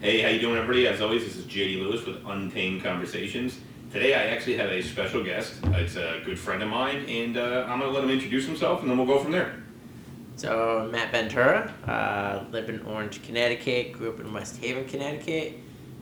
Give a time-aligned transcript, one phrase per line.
[0.00, 0.86] Hey, how you doing, everybody?
[0.86, 3.58] As always, this is JD Lewis with Untamed Conversations.
[3.90, 5.54] Today, I actually have a special guest.
[5.64, 8.82] It's a good friend of mine, and uh, I'm going to let him introduce himself,
[8.82, 9.62] and then we'll go from there.
[10.36, 13.92] So Matt Ventura, uh, live in Orange, Connecticut.
[13.92, 15.58] Grew up in West Haven, Connecticut.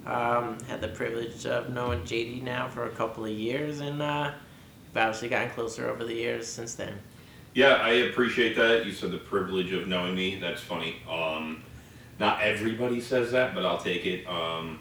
[0.06, 4.32] Um, had the privilege of knowing JD now for a couple of years, and uh,
[4.88, 6.98] we've obviously gotten closer over the years since then.
[7.54, 8.84] Yeah, I appreciate that.
[8.84, 10.40] You said the privilege of knowing me.
[10.40, 10.96] That's funny.
[11.09, 11.62] Um,
[12.23, 14.25] not everybody says that, but I'll take it.
[14.29, 14.79] Um,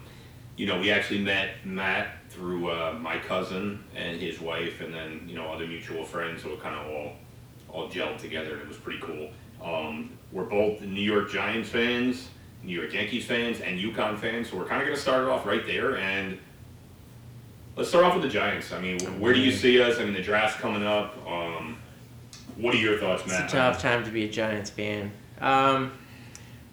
[0.56, 5.24] you know, we actually met Matt through uh, my cousin and his wife, and then
[5.26, 6.44] you know other mutual friends.
[6.44, 7.12] So it kind of all
[7.68, 9.30] all gelled together, and it was pretty cool.
[9.60, 12.28] Um, we're both New York Giants fans,
[12.62, 14.48] New York Yankees fans, and UConn fans.
[14.48, 16.38] So we're kind of going to start it off right there, and
[17.74, 18.72] let's start off with the Giants.
[18.72, 19.98] I mean, where do you see us?
[19.98, 21.16] I mean, the draft's coming up.
[21.26, 21.76] Um,
[22.56, 23.46] what are your thoughts, Matt?
[23.46, 25.10] It's a tough time to be a Giants fan.
[25.40, 25.92] Um,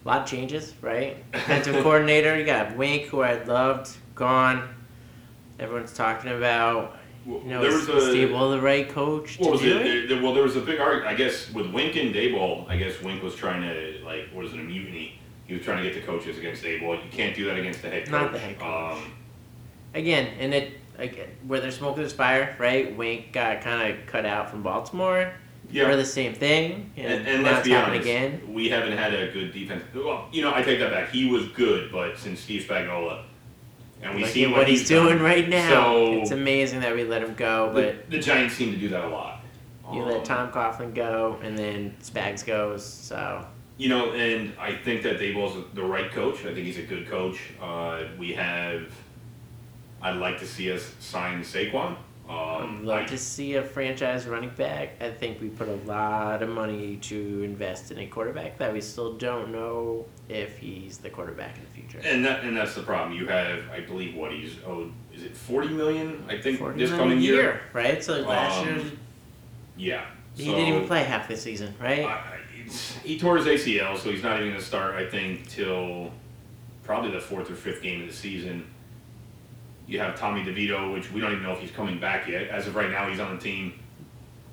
[0.04, 1.30] a lot of changes, right?
[1.32, 4.68] Defensive coordinator, you got Wink, who I loved, gone.
[5.58, 6.96] Everyone's talking about.
[7.26, 9.76] You know, there is, was is a- Daboll the right coach to What was do
[9.78, 9.82] it?
[9.82, 9.84] it?
[9.84, 11.06] There- there- well, there was a big argument.
[11.12, 14.54] I guess with Wink and Daboll, I guess Wink was trying to like, what is
[14.54, 15.18] it, a mutiny?
[15.46, 17.02] He was trying to get the coaches against Daboll.
[17.04, 18.12] You can't do that against the head coach.
[18.12, 18.96] Not the head coach.
[18.96, 19.12] Um,
[19.92, 22.96] Again, and it again, where there's smoke, there's fire, right?
[22.96, 25.32] Wink got kind of cut out from Baltimore.
[25.72, 25.84] Yeah.
[25.88, 28.42] We're the same thing, and, and, and let's be honest, again.
[28.52, 29.84] we haven't had a good defense.
[29.94, 31.10] Well, you know, I take that back.
[31.10, 33.22] He was good, but since Steve Spagnuolo,
[34.02, 35.22] and we see what, what he's doing done.
[35.22, 35.68] right now.
[35.68, 38.88] So it's amazing that we let him go, the, but the Giants seem to do
[38.88, 39.42] that a lot.
[39.92, 42.84] you Um, let Tom Coughlin go, and then Spags goes.
[42.84, 43.46] So
[43.76, 46.40] You know, and I think that Daboll's the right coach.
[46.40, 47.38] I think he's a good coach.
[47.60, 48.90] Uh, we have.
[50.02, 51.96] I'd like to see us sign Saquon.
[52.30, 54.90] I'd Um, love I- to see a franchise running back.
[55.00, 58.80] I think we put a lot of money to invest in a quarterback that we
[58.80, 62.06] still don't know if he's the quarterback in the future.
[62.06, 63.18] and that and that's the problem.
[63.18, 64.92] You have, I believe, what he's owed.
[65.12, 66.24] Is it forty million?
[66.28, 67.60] I think this coming a year.
[67.72, 68.02] right?
[68.02, 68.82] So last Um, year
[69.76, 70.04] Yeah.
[70.36, 72.04] he So, didn't even play half the season, right?
[72.04, 72.36] I, I-
[73.02, 74.94] he tore his ACL, so he's not even going to start.
[74.94, 76.12] I think till
[76.84, 78.64] probably the fourth or fifth game of the season.
[79.90, 82.46] You have Tommy DeVito, which we don't even know if he's coming back yet.
[82.48, 83.72] As of right now, he's on the team.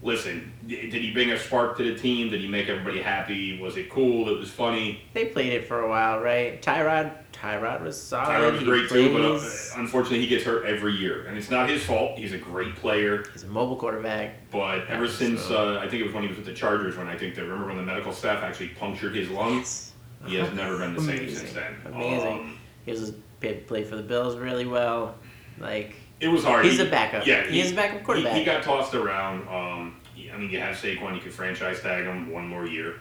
[0.01, 2.29] Listen, did he bring a spark to the team?
[2.31, 3.59] Did he make everybody happy?
[3.61, 4.27] Was it cool?
[4.29, 5.03] It was funny.
[5.13, 6.59] They played it for a while, right?
[6.59, 8.29] Tyrod, Tyrod was solid.
[8.29, 11.51] Tyrod was He great too, but uh, unfortunately, he gets hurt every year, and it's
[11.51, 12.17] not his fault.
[12.17, 14.49] He's a great player, he's a mobile quarterback.
[14.49, 16.53] but ever Yeah, since so- uh, I think it was when he was with the
[16.53, 19.93] Chargers, when I think they remember when the medical staff actually punctured his lungs.
[20.21, 20.29] Yes.
[20.31, 21.35] He has never been the same Amazing.
[21.37, 21.75] since then.
[21.85, 22.27] Amazing.
[22.39, 25.15] Um, He was played for the Bills really well.
[25.59, 26.65] Like it was hard.
[26.65, 27.25] he's He- a backup.
[27.25, 28.33] Yeah, he's a backup quarterback.
[28.33, 29.47] He, he got tossed around.
[29.47, 29.95] Um,
[30.33, 31.15] I mean, you have Saquon.
[31.15, 32.95] You could franchise tag him one more year.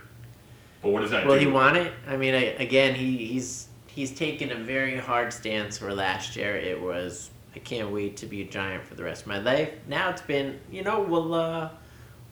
[0.82, 1.40] But what does that Will do?
[1.40, 1.92] he want it?
[2.06, 5.80] I mean, I, again, he, he's he's taken a very hard stance.
[5.80, 9.22] Where last year it was, I can't wait to be a giant for the rest
[9.22, 9.70] of my life.
[9.88, 11.70] Now it's been, you know, we'll uh,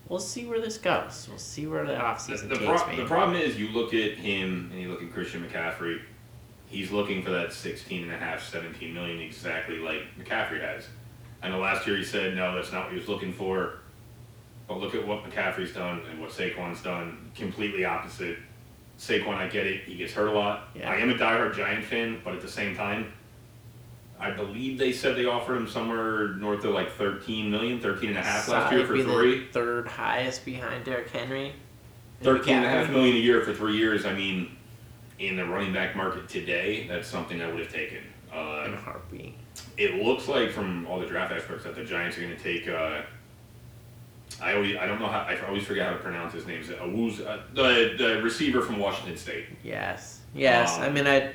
[0.08, 1.26] we'll see where this goes.
[1.28, 2.96] We'll see where the the, offseason the, takes pro- me.
[2.96, 6.00] the problem is you look at him and you look at Christian McCaffrey.
[6.74, 10.88] He's looking for that 16 and a half, 17 million exactly like McCaffrey has.
[11.40, 13.78] I know last year he said no, that's not what he was looking for.
[14.66, 17.30] But look at what McCaffrey's done and what Saquon's done.
[17.36, 18.38] Completely opposite.
[18.98, 19.84] Saquon, I get it.
[19.84, 20.70] He gets hurt a lot.
[20.74, 20.90] Yeah.
[20.90, 23.12] I am a diehard Giant fan, but at the same time,
[24.18, 28.18] I believe they said they offered him somewhere north of like 13 million, 13 and
[28.18, 29.44] a half last year for three.
[29.44, 31.52] the third highest behind Derrick Henry.
[32.18, 34.06] And 13 and a half million a year for three years.
[34.06, 34.56] I mean,
[35.18, 37.98] in the running back market today, that's something I would have taken.
[38.32, 39.34] in Uh, a heartbeat.
[39.76, 42.66] it looks like from all the draft experts that the Giants are going to take.
[42.68, 43.02] Uh,
[44.42, 46.60] I always, I don't know how, I always forget how to pronounce his name.
[46.60, 49.46] Is it Awuz, uh, the the receiver from Washington State.
[49.62, 50.76] Yes, yes.
[50.78, 51.30] I Um, mean, I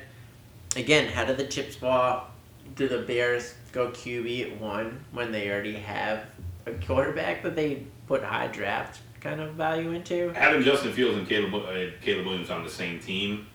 [0.76, 2.28] again, how did the chips fall?
[2.76, 6.26] Do the Bears go QB at one when they already have
[6.66, 10.28] a quarterback that they put high draft kind of value into?
[10.34, 13.46] Having Justin Fields and Caleb uh, Caleb Williams on the same team,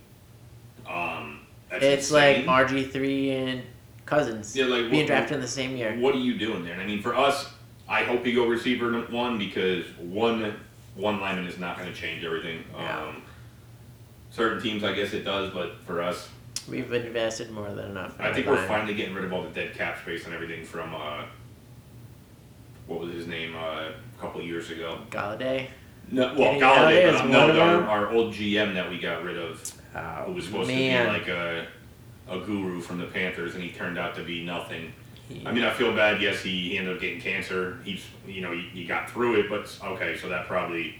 [0.87, 1.39] um,
[1.71, 2.45] it's insane.
[2.45, 3.63] like RG three and
[4.05, 5.95] Cousins Yeah, like, being what- drafted in the same year.
[5.97, 6.73] What are you doing there?
[6.73, 7.49] And I mean, for us,
[7.87, 10.55] I hope you go receiver one because one
[10.95, 12.63] one lineman is not going to change everything.
[12.73, 12.99] Yeah.
[13.07, 13.21] Um,
[14.31, 16.29] certain teams, I guess it does, but for us,
[16.69, 18.19] We've invested more than enough.
[18.19, 18.67] I think we're line.
[18.67, 21.23] finally getting rid of all the dead cap space and everything from uh,
[22.87, 23.59] what was his name uh,
[23.89, 24.99] a couple years ago.
[25.11, 25.67] Golladay.
[26.11, 28.99] No, well, Golladay, Golladay but is one no, of our, our old GM that we
[28.99, 29.61] got rid of,
[29.95, 31.05] Oh, who was supposed man.
[31.05, 31.67] to be like a
[32.27, 34.91] a guru from the Panthers, and he turned out to be nothing.
[35.29, 36.21] He- I mean, I feel bad.
[36.21, 37.77] Yes, he, he ended up getting cancer.
[37.85, 40.95] He's, you know, he, he got through it, but okay, so that probably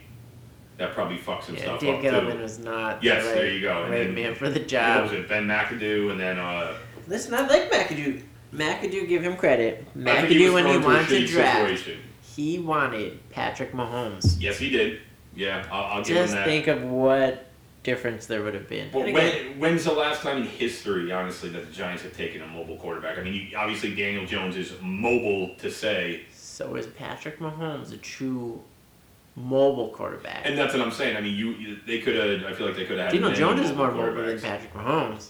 [0.77, 2.42] that probably fucks some Yeah, stuff Dave up Gettleman too.
[2.42, 3.83] was not Yes, the right, there you go.
[3.83, 5.03] And right then- man for the What job.
[5.03, 5.27] was it?
[5.30, 6.75] Ben McAdoo, and then uh,
[7.07, 8.21] Listen, I like McAdoo.
[8.53, 9.86] McAdoo, give him credit.
[10.06, 12.00] I think he McAdoo, when he thrown into a wanted to draft, situation.
[12.36, 14.38] he wanted Patrick Mahomes.
[14.39, 15.00] Yes, he did.
[15.36, 16.21] Yeah, I'll, I'll give him that.
[16.24, 16.45] Just that.
[16.45, 17.45] think of what
[17.85, 18.89] difference there would have been.
[18.91, 22.47] But when, when's the last time in history, honestly, that the Giants have taken a
[22.47, 23.17] mobile quarterback?
[23.17, 27.97] I mean, you, obviously Daniel Jones is mobile to say, so is Patrick Mahomes a
[27.97, 28.61] true
[29.35, 30.45] mobile quarterback?
[30.45, 31.15] and that's what I'm saying.
[31.15, 32.51] I mean, you, you they could have.
[32.51, 33.11] I feel like they could have.
[33.11, 34.41] Daniel many Jones is more mobile mobile than.
[34.41, 35.29] Patrick Mahomes.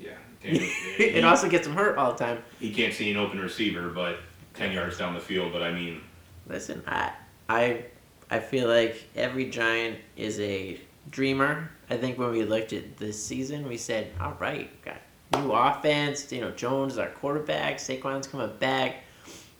[0.00, 0.10] Yeah,
[0.42, 0.62] Daniel,
[0.98, 2.42] it he, also gets him hurt all the time.
[2.60, 4.20] he can't see an open receiver, but
[4.54, 5.52] ten yards down the field.
[5.52, 6.00] But I mean,
[6.48, 7.12] Listen, I,
[7.48, 7.84] I,
[8.30, 10.80] I feel like every Giant is a
[11.10, 11.70] dreamer.
[11.90, 15.00] I think when we looked at this season, we said, "All right, got
[15.34, 16.30] new offense.
[16.32, 17.76] You know, Jones is our quarterback.
[17.78, 19.04] Saquon's coming back.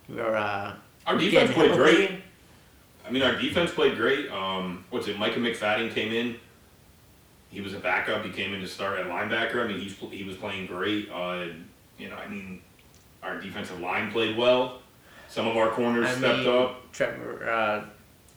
[0.09, 0.75] We're uh,
[1.07, 2.23] our we're defense played healthy." great.
[3.07, 4.31] I mean, our defense played great.
[4.31, 5.19] Um, what's it?
[5.19, 6.37] Micah McFadden came in.
[7.51, 8.25] He was a backup.
[8.25, 9.65] He came in to start at linebacker.
[9.65, 11.11] I mean, he's he was playing great.
[11.11, 11.47] Uh,
[11.99, 12.61] you know, I mean,
[13.23, 14.81] our defensive line played well.
[15.29, 16.93] Some of our corners I stepped mean, up.
[16.93, 17.85] Trevor, uh,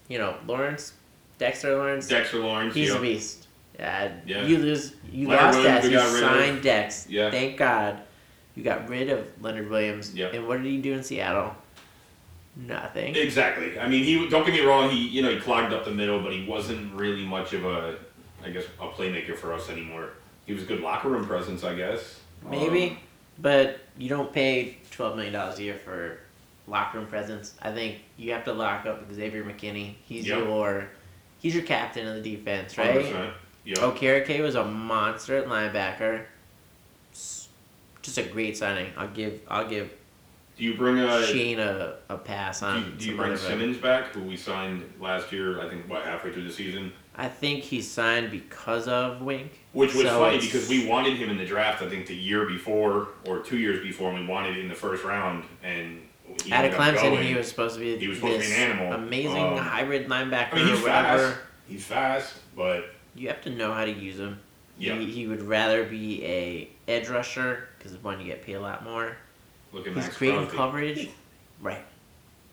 [0.08, 0.94] you know, Lawrence,
[1.42, 2.08] Dexter Lawrence.
[2.08, 2.76] Dexter Lawrence.
[2.76, 3.00] He's yep.
[3.00, 3.48] a beast.
[3.80, 4.46] Yeah, Yeah.
[4.46, 4.94] you lose.
[5.12, 5.92] You Leonard lost Williams that.
[5.92, 7.08] You signed Dex.
[7.10, 7.32] Yeah.
[7.32, 8.00] Thank God.
[8.54, 10.14] You got rid of Leonard Williams.
[10.14, 10.28] Yeah.
[10.28, 11.56] And what did he do in Seattle?
[12.56, 13.16] Nothing.
[13.16, 13.80] Exactly.
[13.80, 14.92] I mean, he don't get me wrong.
[14.92, 17.98] He you know he clogged up the middle, but he wasn't really much of a,
[18.46, 20.10] I guess, a playmaker for us anymore.
[20.46, 22.20] He was a good locker room presence, I guess.
[22.48, 22.98] Maybe, Um,
[23.40, 26.20] but you don't pay twelve million dollars a year for
[26.68, 27.56] locker room presence.
[27.64, 29.96] I think you have to lock up Xavier McKinney.
[30.06, 30.38] He's Yep.
[30.38, 30.88] your
[31.42, 33.04] he's your captain of the defense, oh, right?
[33.06, 33.32] 100%.
[33.66, 33.78] Yep.
[33.80, 36.24] Okereke was a monster at linebacker.
[38.02, 38.92] Just a great signing.
[38.98, 39.94] I'll give I'll give
[40.58, 41.24] Do you bring a?
[41.28, 42.86] Shane a, a pass Do on.
[42.86, 45.62] you, do you bring Simmons back, who we signed last year?
[45.62, 49.60] I think what halfway through the season, I think he signed because of Wink.
[49.74, 51.84] which was So funny it's- because we wanted him in the draft.
[51.84, 55.04] I think the year before or two years before, and we wanted in the first
[55.04, 56.02] round, and
[56.44, 57.24] he Out of Clemson, going.
[57.28, 58.94] he was supposed to be He was supposed to be this an animal.
[58.94, 61.30] amazing Um, hybrid linebacker I mean, he's or whatever.
[61.32, 61.40] fast.
[61.68, 62.86] He's fast, but
[63.16, 64.40] You have to know how to use him.
[64.78, 64.96] yeah.
[64.96, 68.84] He, he would rather be a edge rusher because one you get paid a lot
[68.84, 69.16] more.
[69.74, 70.58] Look at He's Maxx great in Crosby.
[70.58, 71.10] coverage.
[71.62, 71.86] Right.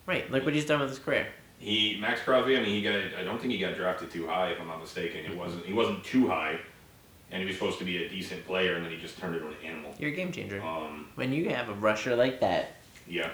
[0.06, 0.30] Right.
[0.30, 1.26] Look what he's done with his career.
[1.58, 2.56] He Maxx Crosby.
[2.56, 2.94] I mean, he got.
[3.18, 5.24] I don't think he got drafted too high, if I'm not mistaken.
[5.24, 5.66] It wasn't.
[5.66, 6.56] He wasn't too high,
[7.32, 9.48] and he was supposed to be a decent player, and then he just turned into
[9.48, 9.92] an animal.
[9.98, 10.62] You're a game changer.
[10.62, 12.76] Um, When you have a rusher like that,
[13.08, 13.30] yeah.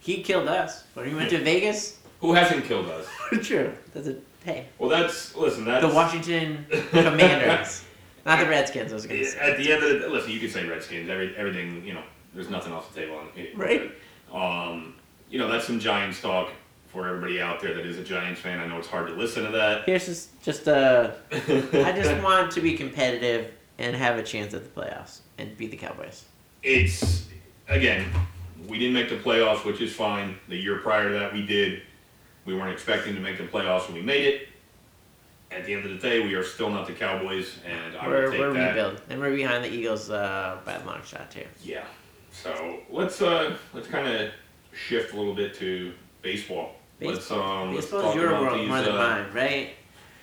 [0.00, 0.84] He killed us.
[0.94, 3.06] When we went to Vegas, Who hasn't killed us?
[3.46, 3.72] true.
[3.94, 4.66] That's a hey.
[4.78, 5.64] Well, that's listen.
[5.64, 7.84] That's The Washington Commanders,
[8.26, 8.92] not the Redskins.
[8.92, 9.38] I was gonna say.
[9.38, 11.08] At the end of the listen, you can say Redskins.
[11.10, 12.02] Every everything you know.
[12.34, 13.56] There's nothing off the table on it.
[13.56, 13.90] Right.
[14.32, 14.94] Um,
[15.30, 16.50] you know that's some Giants talk
[16.88, 18.60] for everybody out there that is a Giants fan.
[18.60, 19.84] I know it's hard to listen to that.
[19.84, 24.62] Here's just just uh, I just want to be competitive and have a chance at
[24.62, 26.24] the playoffs and beat the Cowboys.
[26.62, 27.26] it's
[27.68, 28.06] again,
[28.66, 30.36] we didn't make the playoffs, which is fine.
[30.48, 31.82] The year prior to that, we did.
[32.44, 34.48] We weren't expecting to make the playoffs, and we made it.
[35.50, 38.24] At the end of the day, we are still not the Cowboys, and I We're
[38.24, 38.68] will take we're that.
[38.68, 41.44] rebuild and we're behind the Eagles uh, by a long shot too.
[41.62, 41.84] Yeah.
[42.30, 44.30] So let's uh let's kind of
[44.74, 46.74] shift a little bit to baseball.
[46.98, 48.68] Base- let's um let's talk your about world these.
[48.68, 49.70] more than uh, mine, right?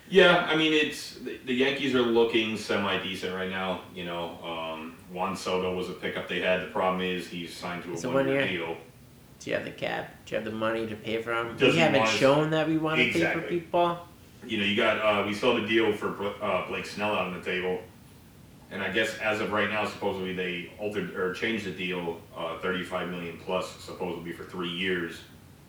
[0.10, 3.82] Yeah, I mean it's the, the Yankees are looking semi decent right now.
[3.96, 6.62] You know, um, Juan Soto was a pickup they had.
[6.62, 8.48] The problem is he's signed to a It's a one one-year.
[8.48, 8.76] deal.
[9.40, 10.14] Do you have the cap?
[10.26, 11.32] Do you have the money to pay for?
[11.34, 13.60] Doesn't we haven't want us- shown that we want to pay for Exactly.
[13.62, 14.00] people.
[14.46, 17.28] You know, you got uh, we saw the deal for Bl- uh, Blake Snell out
[17.28, 17.80] on the table,
[18.72, 22.60] and I guess as of right now, supposedly they altered or changed the deal, uh,
[22.60, 25.22] thirty five million plus, supposedly for three years.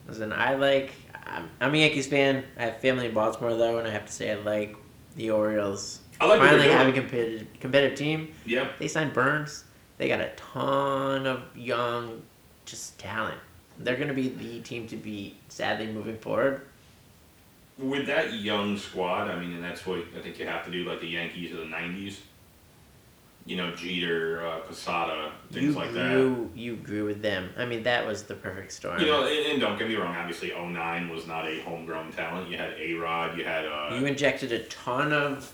[0.08, 0.90] Listen, I like.
[1.24, 2.44] I'm, I'm a Yankees fan.
[2.58, 4.76] I have family in Baltimore though, and I have to say I like
[5.16, 6.00] the Orioles.
[6.20, 8.32] I like Finally have a competitive competitive team.
[8.44, 9.64] Yeah, They signed Burnes.
[9.99, 12.23] They got a ton of young,
[12.64, 13.38] just talent.
[13.78, 15.37] They're going to be the team to beat.
[15.49, 16.62] Sadly, moving forward.
[17.78, 20.85] with that young squad, I mean, and that's what I think you have to do,
[20.88, 22.16] like the Yankees of the '90s.
[23.44, 26.11] You know, Jeter, uh, Posada, things you like that.
[26.11, 26.50] grew.
[26.56, 27.50] You grew with them.
[27.56, 28.99] I mean, that was the perfect storm.
[29.00, 30.16] You know, and, and don't get me wrong.
[30.16, 32.50] Obviously, 09 was not a homegrown talent.
[32.50, 35.52] You had A Rod, you had uh, you injected a ton of.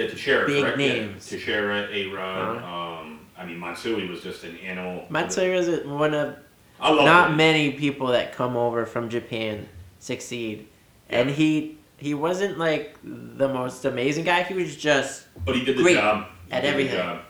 [0.00, 0.78] Had Teixeira, big correct?
[0.78, 1.30] names.
[1.30, 2.56] Yeah, Teixeira, A Rod.
[2.56, 3.00] Uh-huh.
[3.02, 5.04] Um, I mean, Matsui was just an animal.
[5.10, 6.36] Matsui was a- one of
[6.80, 7.36] not him.
[7.36, 9.68] many people that come over from Japan
[9.98, 10.66] succeed,
[11.08, 14.42] and he he wasn't like the most amazing guy.
[14.42, 16.26] He was just, but he did the great job.
[16.48, 16.96] He at everything.
[16.96, 17.20] job.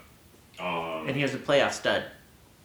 [0.59, 2.04] Um, and he was a playoff stud.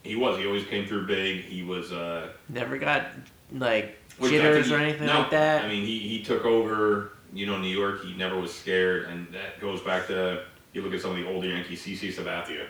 [0.03, 0.37] he was.
[0.37, 1.41] He always came through big.
[1.43, 1.91] He was.
[1.91, 3.07] Uh, Never got
[3.51, 5.65] like jitters or anything no, like that.
[5.65, 9.27] I mean, he, he took over You know, New York, he never was scared, and
[9.31, 12.65] that goes back to you look at some of the older Yankees, CC Sabathia.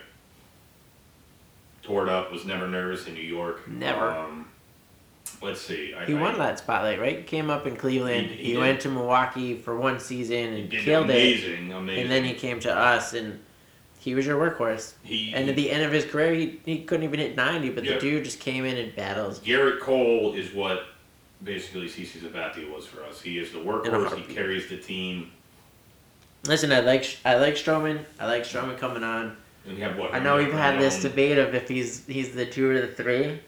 [1.82, 3.66] Tore it up, was never nervous in New York.
[3.66, 4.10] Never.
[4.10, 4.46] Um,
[5.40, 5.94] let's see.
[5.94, 7.26] I, He I, won that spotlight, right?
[7.26, 8.26] Came up in Cleveland.
[8.26, 11.14] He- He, he went to Milwaukee for one season and killed it.
[11.14, 12.02] amazing, amazing.
[12.02, 13.40] And then he came to us, and
[14.00, 14.92] he was your workhorse.
[15.02, 17.84] he, And at the end of his career, he, he couldn't even hit 90, but
[17.84, 17.94] Yeah.
[17.94, 19.40] the dude just came in and battles.
[19.40, 20.82] Gerrit Cole is what
[21.42, 23.20] basically CC Sabathia was for us.
[23.20, 24.16] He is the workhorse.
[24.16, 25.30] He carries the team.
[26.46, 28.04] Listen, I like I like Stroman.
[28.18, 29.36] I like Stroman coming on.
[29.66, 30.14] And we have what?
[30.14, 33.40] I know we've had this debate of if he's he's the two or the three.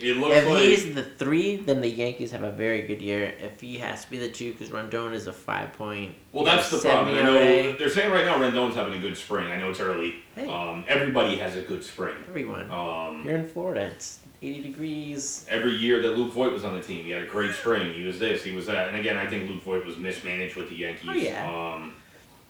[0.00, 3.34] It looks If like he's the three, then the Yankees have a very good year.
[3.38, 6.14] If he has to be the two, because Rodón is a five point.
[6.32, 7.16] Well, that's the problem.
[7.16, 9.52] I know they're saying right now Rendon's having a good spring.
[9.52, 10.16] I know it's early.
[10.34, 10.48] Hey.
[10.48, 12.16] Um, everybody has a good spring.
[12.28, 13.82] Everyone, Um, you're in Florida.
[13.94, 15.46] It's eighty degrees.
[15.48, 17.92] every year that Luke Voit was on the team, he had a great spring.
[17.92, 18.88] He was this, he was that.
[18.88, 21.08] And again, I think Luke Voit was mismanaged with the Yankees.
[21.10, 21.74] Oh, yeah.
[21.74, 21.94] Um,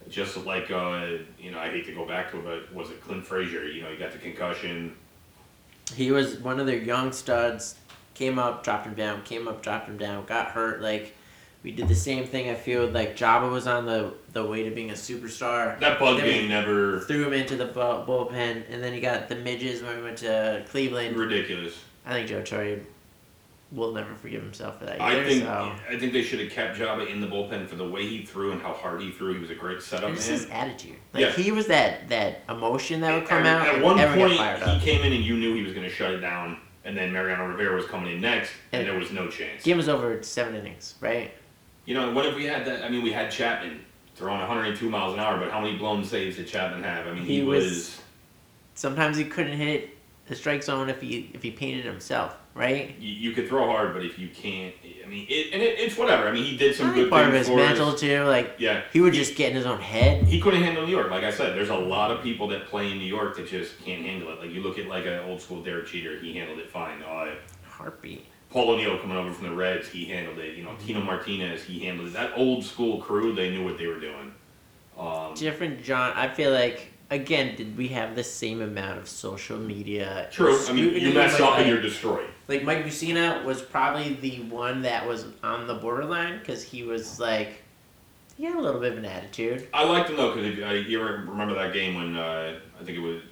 [0.08, 1.06] just like uh,
[1.38, 3.66] you know, I hate to go back to it, but was it Clint Frazier?
[3.66, 4.96] You know, he got the concussion.
[5.92, 7.76] He was one of their young studs.
[8.14, 9.22] Came up, dropped him down.
[9.22, 10.24] Came up, dropped him down.
[10.26, 10.82] Got hurt.
[10.82, 11.14] Like
[11.62, 12.50] we did the same thing.
[12.50, 15.78] I feel like Joba was on the the way to being a superstar.
[15.80, 19.36] That bug Then game never Threw him into the bullpen, and then he got the
[19.36, 21.16] midges when we went to Cleveland.
[21.16, 21.78] ridiculous.
[22.04, 22.80] I think Joe Torre
[23.72, 25.00] will never forgive himself for that.
[25.00, 25.72] I think so.
[25.88, 28.52] I think they should have kept Joba in the bullpen for the way he threw
[28.52, 29.32] and how hard he threw.
[29.34, 30.38] He was a great setup just man.
[30.38, 30.96] his attitude.
[31.14, 31.32] Like Yeah.
[31.32, 34.80] he was that that emotion that would come out At one point, he up.
[34.82, 37.46] came in and you knew he was going to shut it down, and then Mariano
[37.46, 39.62] Rivera was coming in next, and, And- there was no chance.
[39.62, 41.32] Game was over at seven innings, right?
[41.86, 42.84] You know, what if we had that?
[42.84, 43.80] I mean, we had Chapman
[44.14, 47.06] throwing 102 miles an hour, but how many blown saves did Chapman have?
[47.06, 48.00] I mean, he, He was, was-
[48.74, 49.90] Sometimes he couldn't hit
[50.26, 52.94] the strike zone if he if he painted himself, right?
[52.98, 55.96] You, you could throw hard, but if you can't, I mean, it, and it, it's
[55.96, 56.28] whatever.
[56.28, 58.00] I mean, he did some I good part of his for mental us.
[58.00, 58.22] too.
[58.24, 60.24] Like Yeah, he would just get in his own head.
[60.24, 61.10] he couldn't handle New York.
[61.10, 63.78] Like I said, there's a lot of people that play in New York that just
[63.84, 64.40] can't handle it.
[64.40, 67.02] Like you look at like an old school Derek Jeter, he handled it fine.
[67.02, 68.26] Uh, Heartbeat.
[68.50, 70.56] Paul O'Neill coming over from the Reds, he handled it.
[70.56, 72.12] You know, Tino Martinez, he handled it.
[72.12, 74.34] That old school crew, they knew what they were doing.
[74.98, 76.12] Um, Different John.
[76.14, 80.28] I feel like again, did we have the same amount of social media?
[80.30, 80.58] true.
[80.66, 82.28] I mean, you mess with, up and you're destroyed.
[82.48, 87.20] Like Mike Mussina was probably the one that was on the borderline because he was
[87.20, 87.62] like,
[88.36, 89.68] he had a little bit of an attitude.
[89.72, 92.98] I liked him though because uh, you ever remember that game when uh, I think
[92.98, 93.22] it was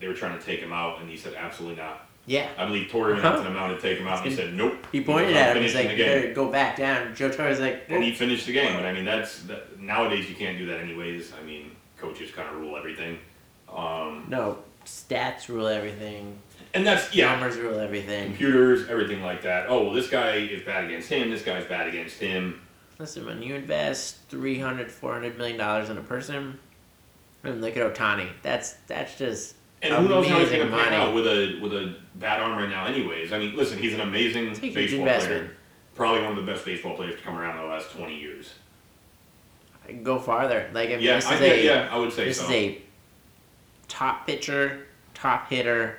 [0.00, 2.08] they were trying to take him out and he said absolutely not.
[2.28, 4.36] Yeah, I believe Torre went out to the mound to take him out and he
[4.36, 4.84] said nope.
[4.90, 5.58] he pointed at him.
[5.58, 8.46] And he's like, the "You better go back down." Joe Torre's like, and he finished
[8.46, 8.74] the game.
[8.74, 11.32] But I mean, that's that, nowadays you can't do that anyways.
[11.40, 13.18] I mean, coaches kind of rule everything.
[13.74, 16.38] Um, "No, stats rule everything.
[16.74, 19.66] and that's yeah, Numbers rule everything." computers, everything like that.
[19.68, 21.30] Oh, well, this guy is bad against him.
[21.30, 22.60] This guy's bad against him.
[22.98, 26.58] Listen, when you invest 300 400 million dollars in a person,
[27.44, 30.84] and look at Ohtani, that's that's just And who knows how he's going to pan
[30.86, 30.96] money.
[30.96, 32.86] out with a with a bad arm right now.
[32.86, 35.40] Anyways, I mean, listen, he's an amazing It's a huge baseball investment.
[35.46, 35.56] player.
[35.94, 38.52] Probably one of the best baseball players to come around in the last twenty years.
[40.02, 40.70] Go farther.
[40.72, 42.44] Like I mean, Yeah, this I is a yeah, I would say this so.
[42.44, 42.82] is a
[43.88, 45.98] top pitcher, top hitter.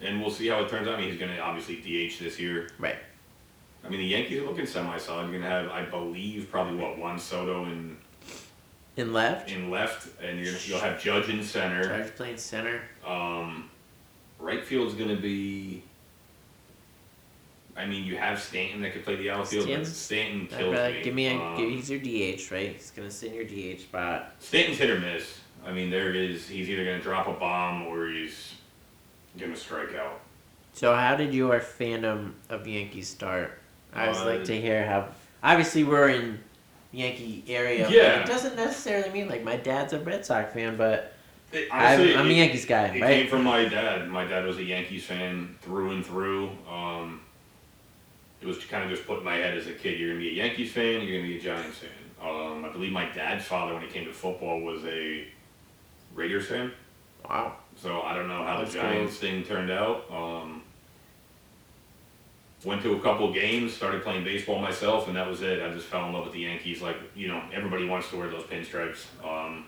[0.00, 0.94] and we'll see how it turns out.
[0.94, 2.68] I mean, he's going to obviously DH this year.
[2.78, 2.96] Right.
[3.84, 5.22] I mean, the Yankees are looking semi-solid.
[5.30, 7.96] You're going to have, I believe, probably what Juan Soto in
[8.96, 11.84] In left, in left, and you're, you'll have Judge in center.
[11.84, 12.80] Judge playing center.
[13.06, 13.68] Um,
[14.38, 15.82] right field's going to be.
[17.76, 21.02] I mean, you have Stanton that could play the outfield, but Stanton kills rather- me.
[21.02, 22.72] give me a Um, give, he's your DH, right?
[22.72, 24.34] He's gonna sit in your DH spot.
[24.38, 25.40] Stanton's hit or miss.
[25.66, 26.46] I mean, there is.
[26.48, 28.52] He's either going to drop a bomb or he's
[29.38, 30.20] going to strike out.
[30.74, 33.58] So how did your fandom of Yankees start?
[33.94, 35.08] I always Uh, like to hear how.
[35.42, 36.38] Obviously, we're in
[36.92, 37.84] Yankee area.
[37.84, 38.20] but Yeah.
[38.20, 41.14] It doesn't necessarily mean like my dad's a Red Sox fan, but
[41.50, 44.06] It- I'm, I'm a Yankees guy, It came from my dad.
[44.10, 46.50] My dad was a Yankees fan through and through.
[46.70, 47.22] Um,
[48.44, 50.28] it was kind of just put in my head as a kid, you're gonna be
[50.28, 51.90] a Yankees fan, you're gonna be a Giants fan.
[52.20, 55.26] Um, I believe my dad's father, when it came to football, was a
[56.14, 56.70] Raiders fan.
[57.28, 57.56] Wow.
[57.76, 60.04] So I don't know how That's the Giants thing turned out.
[60.10, 60.62] Um,
[62.64, 65.62] went to a couple games, started playing baseball myself, and that was it.
[65.62, 66.82] I just fell in love with the Yankees.
[66.82, 69.06] Like you know, everybody wants to wear those pinstripes.
[69.24, 69.64] Um,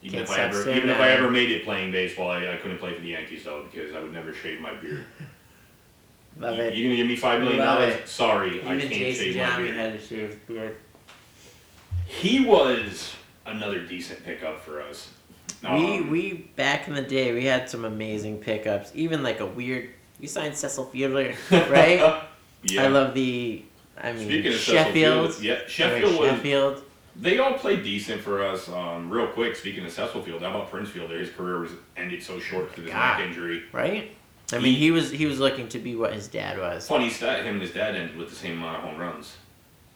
[0.00, 0.98] even Can't if I ever, even if.
[0.98, 3.94] I ever made it playing baseball, I, I couldn't play for the Yankees though because
[3.94, 5.04] I would never shave my beard.
[6.38, 6.74] Love you, it.
[6.74, 7.94] you gonna give me five million Love dollars?
[7.94, 8.08] it.
[8.08, 9.76] Sorry, I Even can't Jason shave my Johnson beard.
[9.76, 10.76] had to shave his beard.
[12.06, 13.14] He was
[13.46, 15.10] another decent pickup for us.
[15.62, 18.90] we Um, we back in the day we had some amazing pickups.
[18.94, 19.90] Even like a weird.
[20.20, 22.22] We signed Cecil Fielder, right?
[22.64, 22.84] yeah.
[22.84, 23.64] I love the
[24.00, 25.32] I mean, Speaking of Sheffield.
[25.32, 26.30] Cecil Field, yeah, Eric Sheffield was.
[26.30, 26.82] Sheffield.
[27.14, 28.68] They all played decent for us.
[28.70, 31.18] Um, real quick, speaking of Cecil Field, how about Prince Fielder?
[31.18, 33.18] His career was ended so short through this God.
[33.18, 33.64] neck injury.
[33.72, 34.16] right?
[34.52, 36.86] I mean, he was he was looking to be what his dad was.
[36.86, 39.36] Funny stat: him and his dad ended with the same amount of home runs.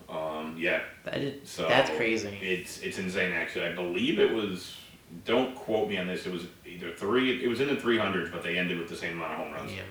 [0.09, 2.39] Um, yeah, That is, so that's crazy.
[2.41, 3.33] It's it's insane.
[3.33, 4.77] Actually, I believe it was.
[5.25, 6.27] Don't quote me on this.
[6.27, 7.43] It was either three.
[7.43, 9.53] It was in the three hundreds, but they ended with the same amount of home
[9.53, 9.73] runs.
[9.73, 9.83] Yeah.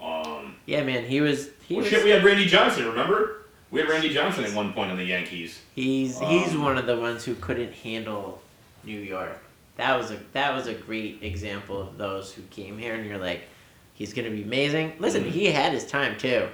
[0.00, 2.86] Um, yeah, man, he was he well, was shit, we had Randy Johnson.
[2.86, 3.46] Remember?
[3.70, 5.60] We had Randy Johnson at one point on the Yankees.
[5.74, 8.40] he's he's um, one of the ones who couldn't handle
[8.84, 9.38] New York.
[9.76, 13.18] That was a that was a great example of those who came here and you're
[13.18, 13.42] like,
[13.98, 14.92] he's gonna be amazing.
[15.00, 15.30] Listen, Mhm.
[15.30, 16.46] he had his time too.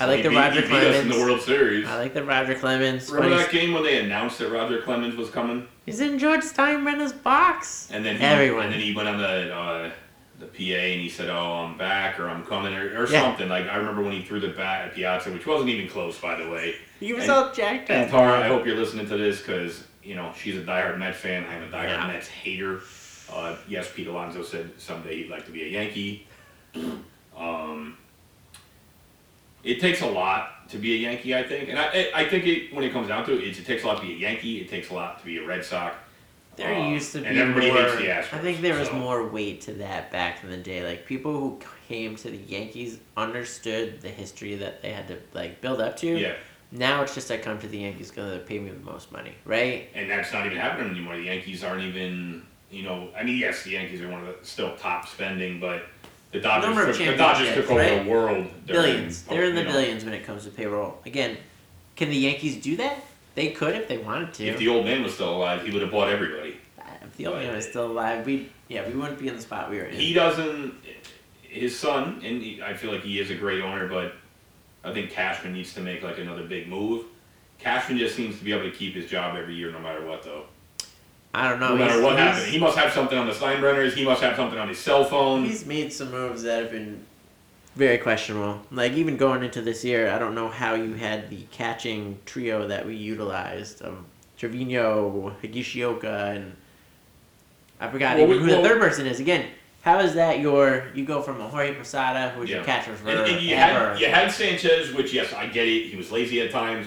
[0.00, 1.16] I like He the beat- Roger us in the Clemens.
[1.16, 1.86] World Series.
[1.86, 3.10] I like the Roger Clemens.
[3.12, 7.12] Remember that game when they announced that Roger Clemens was coming, he's in George Steinbrenner's
[7.12, 7.88] box.
[7.92, 8.64] and then he, Everyone.
[8.64, 9.90] and then he went on the uh,
[10.40, 13.20] the PA and he said, "Oh, I'm back," or "I'm coming," or, or Yeah.
[13.22, 13.48] something.
[13.48, 16.34] Like I remember when he threw the bat at Piazza, which wasn't even close, by
[16.34, 16.74] the way.
[16.98, 17.96] He was And- all jacked up.
[17.96, 18.10] And.
[18.10, 21.44] Tara, I hope you're listening to this because you know she's a diehard Mets fan.
[21.48, 22.06] I'm a diehard Yeah.
[22.08, 22.80] Mets hater.
[23.32, 26.26] Uh, yes, Pete Alonso said someday he'd like to be a Yankee.
[27.36, 27.96] Um,
[29.62, 32.74] it takes a lot to be a Yankee, I think, and I, I- think it
[32.74, 34.60] when it comes down to it, it's, it takes a lot to be a Yankee.
[34.60, 35.96] It takes a lot to be a Red Sox.
[36.56, 37.82] There Uh, used to be and everybody more.
[37.82, 40.56] hates the Astros, I think there was so- more weight to that back in the
[40.56, 40.86] day.
[40.86, 45.60] Like people who came to the Yankees understood the history that they had to like
[45.60, 46.06] build up to.
[46.16, 46.34] Yeah,
[46.70, 49.34] Now it's just I come to the Yankees because they pay me the most money,
[49.44, 49.88] right?
[49.94, 51.16] and that's not even happening anymore.
[51.16, 54.46] The Yankees aren't even, you know, I mean, yes, the Yankees are one of the
[54.46, 55.86] still top spending, but
[56.34, 58.04] the Dodgers, Number of took, the Dodgers took over right?
[58.04, 58.46] the world.
[58.66, 59.22] Billions.
[59.22, 60.98] They're in the you know, billions when it comes to payroll.
[61.06, 61.36] Again,
[61.94, 63.04] can the Yankees do that?
[63.36, 64.46] They could if they wanted to.
[64.46, 66.56] If the old man was still alive, he would have bought everybody.
[67.04, 69.70] If the old man was still alive, we yeah we wouldn't be in the spot
[69.70, 69.94] we were in.
[69.94, 70.74] He doesn't.
[71.42, 74.14] His son, and he, I feel like he is a great owner, but
[74.82, 77.04] I think Cashman needs to make like another big move.
[77.60, 80.24] Cashman just seems to be able to keep his job every year, no matter what,
[80.24, 80.46] though.
[81.34, 81.70] I don't know.
[81.70, 83.92] no matter he's- what happened, he must have something on the Steinbrenners.
[83.94, 85.44] He must have something on his cell phone.
[85.44, 87.04] He's made some moves that have been
[87.74, 88.60] very questionable.
[88.70, 92.68] Like even going into this year, I don't know how you had the catching trio
[92.68, 93.96] that we utilized of
[94.38, 96.56] Trevino, Higashioka, and
[97.80, 99.18] I forgot Well, even we- who the third person is.
[99.18, 99.46] Again,
[99.82, 100.84] how is that your?
[100.94, 102.64] You go from a Jorge Posada, who's your Yeah.
[102.64, 105.88] catcher for And, and you ever, had you had Sanchez, which yes, I get it.
[105.88, 106.86] He was lazy at times,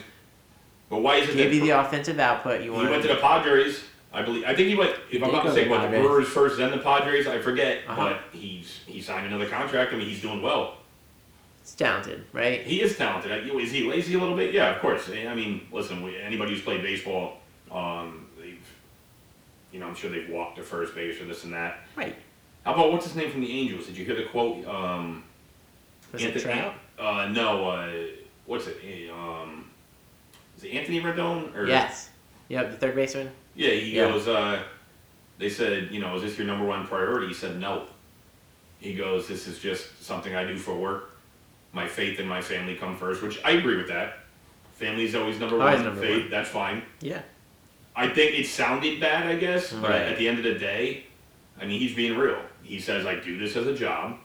[0.90, 3.84] but why is it Maybe the offensive output you he went to the Padres?
[4.18, 4.44] I believe.
[4.46, 4.96] I think he went.
[5.12, 6.08] If I'm not go to mistaken, what the Padres.
[6.08, 7.28] Brewers first, then the Padres.
[7.28, 7.96] I forget, Uh-huh.
[8.32, 9.94] but he's he signed another contract.
[9.94, 10.78] I mean, he's doing well.
[11.62, 12.62] It's talented, right?
[12.62, 13.32] He is talented.
[13.48, 14.54] Is he lazy a little bit?
[14.54, 15.10] Yeah, of course.
[15.10, 18.58] I mean, listen, we- anybody who's played baseball, um, they've,
[19.72, 21.82] you know, I'm sure they've walked to first base or this and that.
[21.96, 22.16] Right.
[22.66, 23.86] How about what's his name from the Angels?
[23.86, 24.66] Did you hear the quote?
[24.66, 25.24] Um,
[26.14, 26.74] Was it Anthony- Trout?
[26.98, 27.70] Uh, no.
[27.70, 27.92] Uh,
[28.46, 28.78] what's it?
[28.84, 29.70] Eh, Um,
[30.58, 31.54] is it Anthony Rendon?
[31.56, 32.10] Or Yes.
[32.50, 33.32] Yep, the third baseman.
[33.56, 34.10] Yeah, he Yeah.
[34.12, 34.28] goes.
[34.28, 34.64] Uh,
[35.38, 37.28] they said, you know, is this your number one priority?
[37.28, 37.88] He said, no.
[38.80, 41.12] He goes, this is just something I do for work.
[41.74, 44.20] My faith and my family come first, which I agree with that.
[44.74, 45.86] Family's always number Always one.
[45.86, 46.30] number faith, one.
[46.32, 46.84] that's fine.
[47.02, 47.22] Yeah.
[47.96, 50.02] I think it sounded bad, I guess, but Right.
[50.04, 51.06] at the end of the day,
[51.60, 52.40] I mean, he's being real.
[52.62, 54.18] He says, I do this as a job.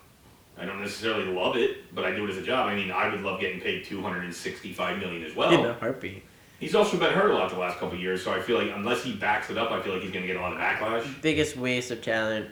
[0.58, 2.68] I don't necessarily love it, but I do it as a job.
[2.68, 5.52] I mean, I would love getting paid two hundred and sixty-five million as well.
[5.52, 6.22] In a heartbeat.
[6.62, 8.70] He's also been hurt a lot the last couple of years, so I feel like
[8.72, 10.60] unless he backs it up, I feel like he's going to get a lot of
[10.60, 11.20] backlash.
[11.20, 12.50] Biggest waste of talent,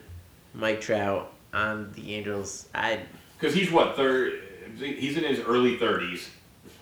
[0.52, 2.68] Mike Trout on the Angels.
[2.74, 3.02] I
[3.38, 4.42] Because he's what third?
[4.80, 6.28] He's in his early thirties.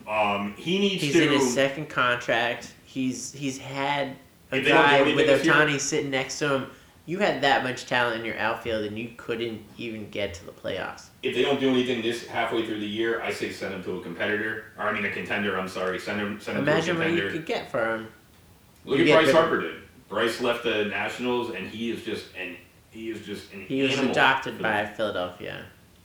[0.08, 1.26] Um, he needs he's to.
[1.26, 2.72] in his second contract.
[2.86, 4.16] He's he's had
[4.50, 6.70] a If they don't do guy with Ohtani sitting next to him.
[7.08, 10.52] You had that much talent in your outfield, and you couldn't even get to the
[10.52, 11.06] playoffs.
[11.22, 13.96] if they don't do anything this halfway through the year, I say send him to
[13.98, 14.64] a competitor.
[14.78, 15.58] Or I mean a contender.
[15.58, 15.98] I'm sorry.
[15.98, 16.38] Send him.
[16.38, 17.38] Send him Imagine to a what you contender.
[17.38, 18.08] could get for him.
[18.84, 19.76] Look you at Bryce Harper did.
[20.10, 22.54] Bryce left the Nationals, and he is just and
[22.90, 24.84] he is just an He was adopted by.
[24.84, 25.64] Philadelphia,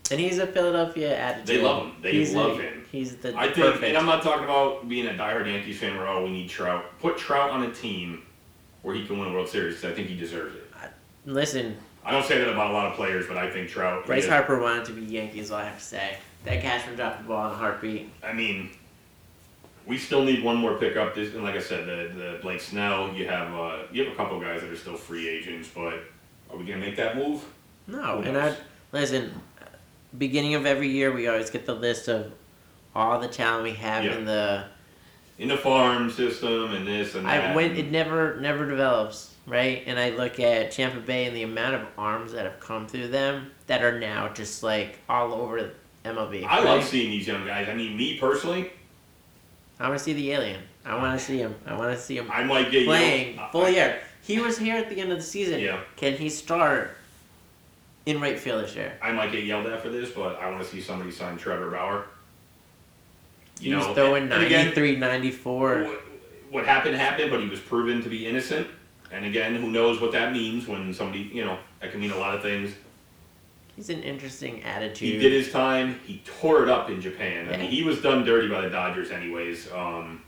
[0.09, 1.47] and he's a Philadelphia attitude.
[1.47, 1.95] They love him.
[2.01, 2.85] They he's love a- him.
[2.89, 3.83] He's the I think, perfect.
[3.83, 6.97] and I'm not talking about being a diehard Yankees fan where oh we need Trout.
[7.01, 8.23] Put Trout on a team
[8.83, 9.81] where he can win a World Series.
[9.81, 10.62] 'cause I think he deserves it.
[11.25, 14.05] Listen, I don't say that about a lot of players, but I think Trout.
[14.05, 15.51] Bryce Harper wanted to be Yankees.
[15.51, 16.17] All I have to say.
[16.43, 18.09] That Cashman dropped the ball in a heartbeat.
[18.21, 18.71] I mean,
[19.87, 21.15] we still need one more pickup.
[21.15, 23.13] This, and like I said, the the Blake Snell.
[23.13, 25.93] You have uh, you have a couple guys that are still free agents, but
[26.49, 27.45] are we gonna make that move?
[27.87, 28.55] No, Who and I
[28.91, 29.31] listen.
[30.17, 32.31] Beginning of every year, we always get the list of
[32.93, 34.17] all the talent we have Yeah.
[34.17, 34.65] in the.
[35.39, 37.51] In the farm system and this and that.
[37.51, 41.43] I when it never never develops right, and I look at Tampa Bay and the
[41.43, 45.71] amount of arms that have come through them that are now just like all over
[46.05, 46.43] MLB.
[46.45, 46.63] I right?
[46.65, 47.67] love seeing these young guys.
[47.69, 48.71] I mean, me personally,
[49.79, 50.61] I want to see the alien.
[50.85, 51.55] I want to see him.
[51.65, 53.99] I want to see him I might get playing yelled- full I- year.
[54.21, 55.59] He was here at the end of the season.
[55.59, 55.81] Yeah.
[55.97, 56.95] Can he start
[58.05, 58.97] in right field this year?
[59.01, 61.71] I might get yelled at for this, but I want to see somebody sign Trevor
[61.71, 62.05] Bauer.
[63.59, 65.83] He You was know, throwing and again, 93, 94.
[65.83, 66.01] what,
[66.51, 68.67] what happened happened, but he was proven to be innocent.
[69.13, 72.17] And again, who knows what that means when somebody, you know, that can mean a
[72.17, 72.73] lot of things.
[73.75, 75.13] He's an interesting attitude.
[75.13, 75.99] He did his time.
[76.05, 77.47] He tore it up in Japan.
[77.51, 79.71] I mean, he was done dirty by the Dodgers, anyways.
[79.71, 80.23] Um,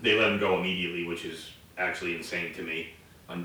[0.00, 2.88] they let him go immediately, which is actually insane to me.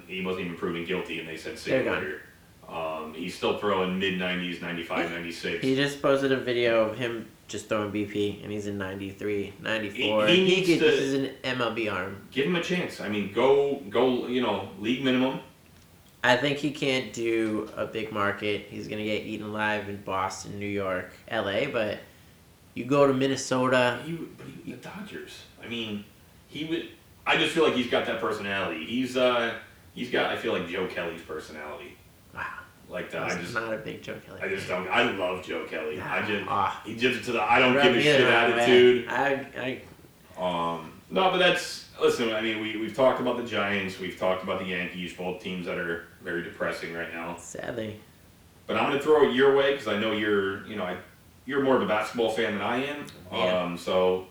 [0.07, 2.21] He wasn't even proven guilty, and they said see you later.
[2.71, 5.61] Um, he's still throwing mid 90s, 95, 96.
[5.63, 10.27] He just posted a video of him just throwing BP, and he's in 93, 94.
[10.27, 12.21] He- he needs could, to- this is an MLB arm.
[12.31, 13.01] Give him a chance.
[13.01, 14.27] I mean, go, go.
[14.27, 15.41] You know, league minimum.
[16.23, 18.67] I think he can't do a big market.
[18.69, 21.65] He's gonna get eaten alive in Boston, New York, LA.
[21.65, 21.97] But
[22.75, 23.99] you go to Minnesota.
[24.05, 25.41] He, but he, the Dodgers.
[25.61, 26.05] I mean,
[26.47, 26.89] he would.
[27.25, 28.85] I just feel like he's got that personality.
[28.85, 29.55] He's uh,
[29.93, 30.27] he's got.
[30.31, 31.97] I feel like Joe Kelly's personality.
[32.33, 32.45] Wow,
[32.91, 33.23] Like that.
[33.23, 34.41] I just, not a big Joe Kelly.
[34.41, 34.87] I just don't.
[34.89, 35.99] I love Joe Kelly.
[36.01, 36.81] I just, Ah.
[36.85, 37.41] he gives it to the.
[37.41, 38.59] I don't give a shit the wrong way.
[38.59, 39.07] attitude.
[39.07, 39.81] I,
[40.37, 42.33] I, Um, no, but that's listen.
[42.33, 43.97] I mean, we we've talked about the Giants.
[43.99, 45.13] We've talked about the Yankees.
[45.13, 47.37] Both teams that are very depressing right now.
[47.37, 47.99] sadly,
[48.67, 50.97] But I'm gonna throw it your way because I know you're, you know, I,
[51.45, 53.05] you're more of a basketball fan than I am.
[53.31, 53.61] Yeah.
[53.63, 54.27] Um, so,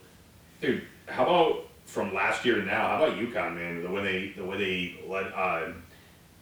[0.60, 2.88] dude, how about from last year to now?
[2.88, 3.82] How about UConn, man?
[3.82, 5.72] The way they, the way they led uh,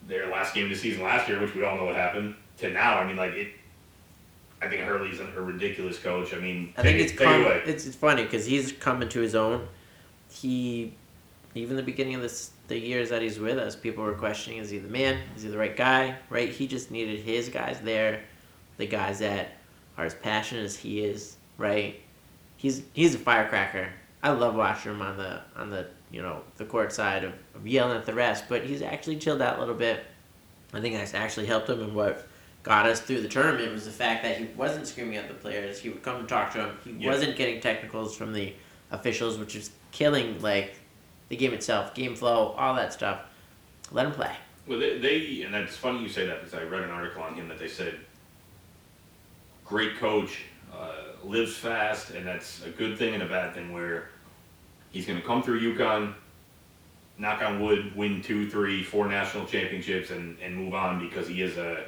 [0.09, 2.71] their last game of the season last year, which we all know what happened, to
[2.71, 2.99] now.
[2.99, 3.53] I mean, like it.
[4.61, 6.35] I think Hurley's a ridiculous coach.
[6.35, 9.21] I mean, I think it's it, it come, it's it's funny because he's coming to
[9.21, 9.69] his own.
[10.31, 10.95] He,
[11.55, 14.71] even the beginning of this the years that he's with us, people were questioning: Is
[14.71, 15.21] he the man?
[15.37, 16.17] Is he the right guy?
[16.29, 16.49] Right?
[16.49, 18.23] He just needed his guys there,
[18.79, 19.53] the guys that
[19.97, 21.37] are as passionate as he is.
[21.57, 22.01] Right?
[22.57, 23.91] He's he's a firecracker.
[24.23, 27.33] I love watching him on the on the you know the court side of
[27.65, 30.05] yelling at the rest, but he's actually chilled out a little bit.
[30.73, 32.27] I think that's actually helped him, and what
[32.63, 35.81] got us through the tournament was the fact that he wasn't screaming at the players.
[35.81, 36.79] He would come and talk to them.
[36.85, 37.11] He Yeah.
[37.11, 38.53] wasn't getting technicals from the
[38.91, 40.75] officials, which is killing like
[41.29, 43.21] the game itself, game flow, all that stuff.
[43.91, 44.33] Let him play.
[44.67, 47.35] Well, they, they and that's funny you say that because I read an article on
[47.35, 47.95] him that they said
[49.65, 50.43] great coach,
[50.75, 50.93] uh,
[51.25, 53.73] lives fast, and that's a good thing and a bad thing.
[53.73, 54.11] Where
[54.91, 56.15] he's going to come through UConn,
[57.19, 61.43] knock on wood, win two, three, four national championships, and, and move on because he
[61.43, 61.85] is a.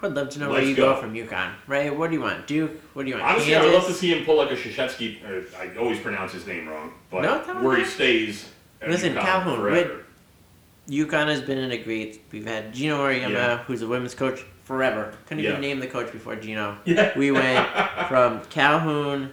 [0.00, 0.94] I would love to know where you go.
[0.94, 1.00] go.
[1.00, 1.96] from UConn, right?
[1.96, 2.46] What do you want?
[2.46, 2.72] Duke?
[2.92, 3.26] What do you want?
[3.28, 4.54] Honestly, I would love to see him pull like a.
[4.54, 8.48] Or I always pronounce his name wrong, but No, where he stays.
[8.86, 10.04] Listen, UConn Calhoun, forever.
[10.88, 12.20] UConn has been in a great.
[12.32, 13.58] We've had Geno Auriemma, Yeah.
[13.58, 15.14] who's a women's coach forever.
[15.26, 15.50] Couldn't Yeah.
[15.50, 16.78] even name the coach before Geno.
[16.84, 17.16] Yeah.
[17.16, 17.68] We went
[18.08, 19.32] from Calhoun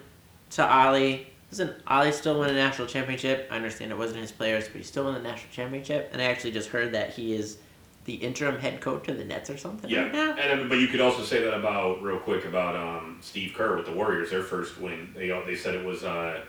[0.51, 1.27] to Ollie.
[1.51, 3.47] Listen, Ollie still won a national championship.
[3.51, 6.09] I understand it wasn't his players, but he still won the national championship.
[6.13, 7.57] And I actually just heard that he is
[8.05, 10.88] the interim head coach of the Nets or something Yeah, right and um, but you
[10.88, 14.29] could also say that about real quick about um, Steve Kerr with the Warriors.
[14.31, 16.03] Their first win, they they said it was.
[16.03, 16.41] Uh,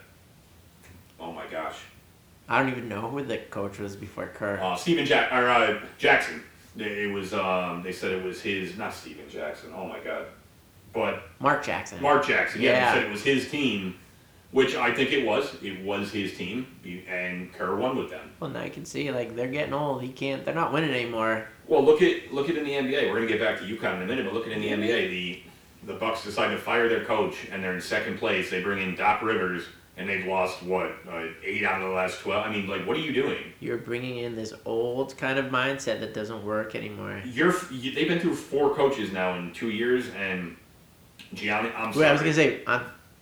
[1.19, 1.77] oh my gosh,
[2.49, 4.59] I don't even know who the coach was before Kerr.
[4.63, 6.43] uh, Steven Jack or uh, Jackson.
[6.79, 7.35] It was.
[7.35, 9.71] Um, they said it was his, not Steven Jackson.
[9.77, 10.27] Oh my god,
[10.95, 12.01] but Mark Jackson.
[12.01, 12.63] Mark Jackson.
[12.63, 12.95] Yeah, Yeah.
[12.95, 13.97] they said it was his team,
[14.53, 15.55] which I think it was.
[15.63, 16.67] It was his team,
[17.09, 18.31] and Kerr won with them.
[18.41, 20.03] well, now you can see like they're getting old.
[20.03, 20.45] He can't.
[20.45, 21.47] They're not winning anymore.
[21.67, 23.09] Well, look at look at in the NBA.
[23.11, 25.11] We're gonna get back to UConn in a minute, but look at in the NBA.
[25.11, 25.43] The
[25.87, 28.51] the Bucks decide to fire their coach, and they're in second place.
[28.51, 29.65] They bring in Doc Rivers,
[29.97, 32.45] and they've lost what uh, eight out of the last twelve.
[32.45, 33.39] I mean, like, what are you doing?
[33.61, 37.23] You're bringing in this old kind of mindset that doesn't work anymore.
[37.25, 40.57] You're you, they've been through four coaches now in two years, and
[41.35, 41.71] Gianni.
[41.77, 42.05] I'm sorry.
[42.05, 42.63] Wait, I was gonna say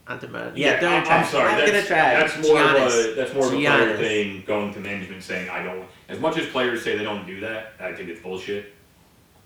[0.09, 0.53] Antetokounmpo.
[0.57, 1.19] Yeah, don't try.
[1.19, 1.53] I'm sorry.
[1.53, 2.15] I'm that's, gonna try.
[2.15, 3.99] That's more of a that's more of a player Giannis.
[3.99, 5.87] thing going to management saying I don't.
[6.09, 8.73] As much as players say they don't do that, I think it's bullshit.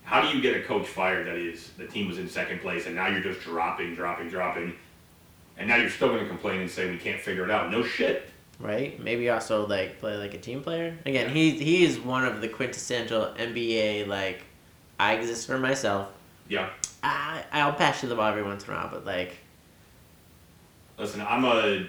[0.05, 2.87] How do you get a coach fired that is the team was in second place
[2.87, 4.75] and now you're just dropping, dropping, dropping,
[5.57, 7.71] and now you're still going to complain and say we can't figure it out?
[7.71, 8.29] No shit.
[8.59, 8.99] right?
[9.03, 10.97] Maybe also like play like a team player.
[11.07, 14.45] Again, he he is one of the quintessential NBA like
[14.99, 16.09] I exist for myself.
[16.49, 16.71] Yeah.
[17.03, 19.39] I I'll pass you the ball every once in a while, but like
[21.03, 21.85] Listen, I'm a.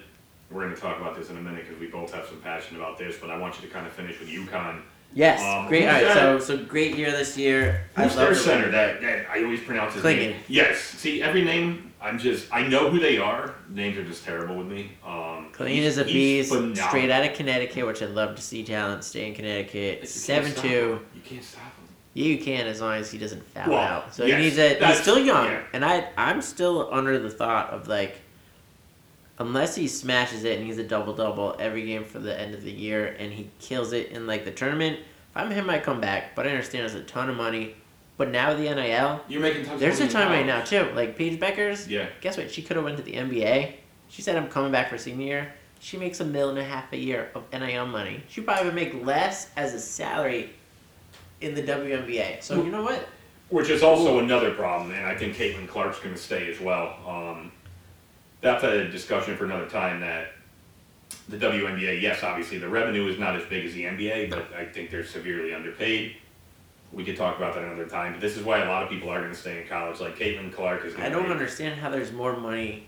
[0.49, 2.77] We're going to talk about this in a minute because we both have some passion
[2.77, 4.81] about this, but I want you to kind of finish with UConn.
[5.13, 5.85] yes, Um, great.
[5.87, 7.85] All right, so so great year this year.
[7.95, 8.69] Who's their center?
[8.71, 10.17] That, that I always pronounce his Clingan.
[10.31, 10.35] name.
[10.47, 10.79] Yes.
[10.79, 13.53] See, every name I'm just I know who they are.
[13.69, 14.91] Names are just terrible with me.
[15.05, 16.49] Um, Clean he's- as a beast,
[16.87, 20.07] straight out of Connecticut, which I'd love to see talent stay in Connecticut.
[20.09, 20.99] Seven two.
[21.15, 21.69] You can't stop him.
[22.15, 24.13] Yeah, you can as long as he doesn't foul Well, out.
[24.13, 24.85] So yes, he needs a.
[24.87, 25.61] He's still young, yeah.
[25.73, 28.19] and I I'm still under the thought of like.
[29.39, 32.63] Unless he smashes it and he's a double double every game for the end of
[32.63, 35.99] the year and he kills it in like the tournament, if I'm him, I come
[35.99, 36.35] back.
[36.35, 37.75] But I understand it's a ton of money.
[38.15, 40.87] But now the NIL, You're making tons there's a time right now too.
[40.93, 42.07] Like Paige Bueckers, Yeah.
[42.21, 42.51] guess what?
[42.51, 43.73] She could have went to the NBA.
[44.09, 45.53] She said I'm coming back for senior year.
[45.79, 48.23] She makes a million and a half a year of NIL money.
[48.29, 50.51] She probably would make less as a salary
[51.41, 52.41] in the WNBA.
[52.43, 53.09] So you know what?
[53.49, 56.95] Which is also another problem, and I think Caitlin Clark's going to stay as well.
[57.05, 57.51] Um,
[58.43, 60.01] that's a discussion for another time.
[60.01, 60.33] That
[61.29, 64.65] the WNBA, yes, obviously the revenue is not as big as the NBA, but I
[64.65, 66.17] think they're severely underpaid.
[66.91, 68.11] We could talk about that another time.
[68.11, 69.99] But this is why a lot of people are going to stay in college.
[69.99, 70.95] Like Caitlin Clark is.
[70.97, 72.85] I don't understand how there's more money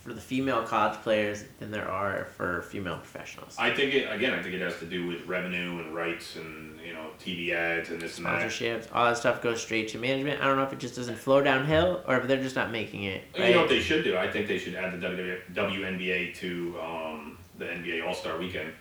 [0.00, 3.54] for the female college players than there are for female professionals.
[3.58, 4.32] I think it again.
[4.32, 7.90] I think it has to do with revenue and rights and you know TV ads
[7.90, 8.40] and this and that.
[8.40, 10.40] Sponsorships, all that stuff goes straight to management.
[10.40, 13.04] I don't know if it just doesn't flow downhill or if they're just not making
[13.04, 13.24] it.
[13.36, 14.16] You know what they should do?
[14.16, 15.06] I think they should add the
[15.54, 18.72] WNBA to um, the NBA All Star Weekend.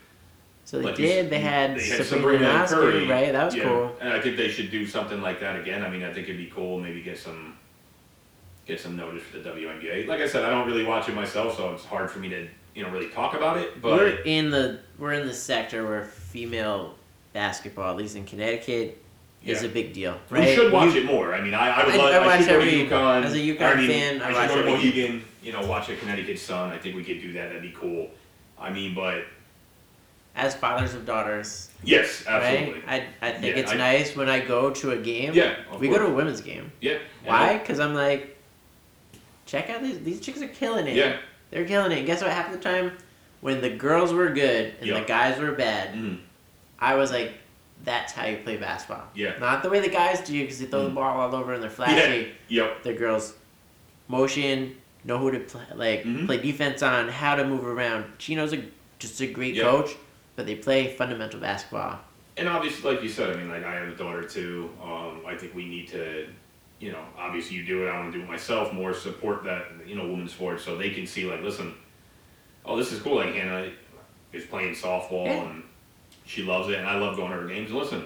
[0.64, 1.30] So they Like did.
[1.30, 3.32] They had, they had Sabrina, Sabrina Curry, right?
[3.32, 3.96] That was Yeah, cool.
[4.00, 5.84] And I think they should do something like that again.
[5.84, 6.80] I mean, I think it'd be cool.
[6.80, 7.58] Maybe get some
[8.70, 10.08] get some notice for the WNBA.
[10.08, 12.48] Like I said, I don't really watch it myself, so it's hard for me to
[12.76, 13.82] you know really talk about it.
[13.82, 16.96] But we're in the we're in the sector where female
[17.34, 19.04] basketball, at least in Connecticut,
[19.44, 20.18] is a big deal.
[20.30, 20.48] Right?
[20.48, 21.34] we should watch You- it more.
[21.34, 22.14] I mean, I, I would I- love.
[22.14, 23.24] I I, watch every- UConn.
[23.26, 25.24] as a UConn I mean, fan, I I, watch to every Mohegan.
[25.42, 26.70] You know, watch a Connecticut Sun.
[26.72, 27.48] I think we could do that.
[27.48, 28.10] That'd be cool.
[28.60, 29.24] I mean, but
[30.36, 32.82] As fathers of daughters, yes, absolutely.
[32.82, 33.04] right?
[33.22, 35.34] I, I think Yeah, it's I- nice when I go to a game.
[35.34, 35.98] Yeah, we course.
[36.00, 36.72] go to a women's game.
[36.82, 36.98] Yeah.
[37.26, 37.58] Why?
[37.58, 38.38] Because I'm like,
[39.50, 40.96] check out these these chicks are killing it.
[40.96, 41.18] Yeah.
[41.52, 41.98] They're killing it.
[42.00, 42.32] And guess what?
[42.32, 42.92] Half the time,
[43.42, 45.00] when the girls were good and Yeah.
[45.00, 46.20] the guys were bad, Mhm.
[46.78, 47.34] I was like,
[47.84, 49.06] that's how you play basketball.
[49.16, 49.34] Yeah.
[49.40, 50.96] Not the way the guys do because they throw the Mm.
[50.96, 52.32] ball all over and they're flashy.
[52.50, 52.84] Yep.
[52.84, 53.34] The girls
[54.08, 56.26] motion, know who to play, like Mhm.
[56.26, 58.06] play defense on, how to move around.
[58.18, 58.62] Geno's a
[59.00, 59.64] just a great Yeah.
[59.64, 59.92] coach,
[60.36, 62.00] but they play fundamental basketball.
[62.36, 64.70] And obviously, like you said, I mean, like I have a daughter too.
[64.84, 66.28] Um, I think we need to,
[66.80, 67.90] you know, obviously you do it.
[67.90, 68.72] I want to do it myself.
[68.74, 71.74] More support that, you know, women's sports so they can see like, listen,
[72.66, 73.16] oh, this is cool.
[73.18, 73.70] Like Hannah
[74.32, 75.44] is playing softball Yeah.
[75.50, 75.64] and
[76.26, 77.72] she loves it, and I love going to her games.
[77.72, 78.06] Listen,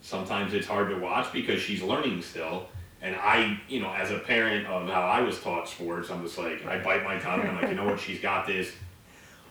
[0.00, 2.66] sometimes it's hard to watch because she's learning still.
[3.02, 6.36] And I, you know, as a parent of how I was taught sports, I'm just
[6.36, 7.40] like, I bite my tongue.
[7.40, 7.98] I'm like, you know what?
[8.00, 8.72] She's got this.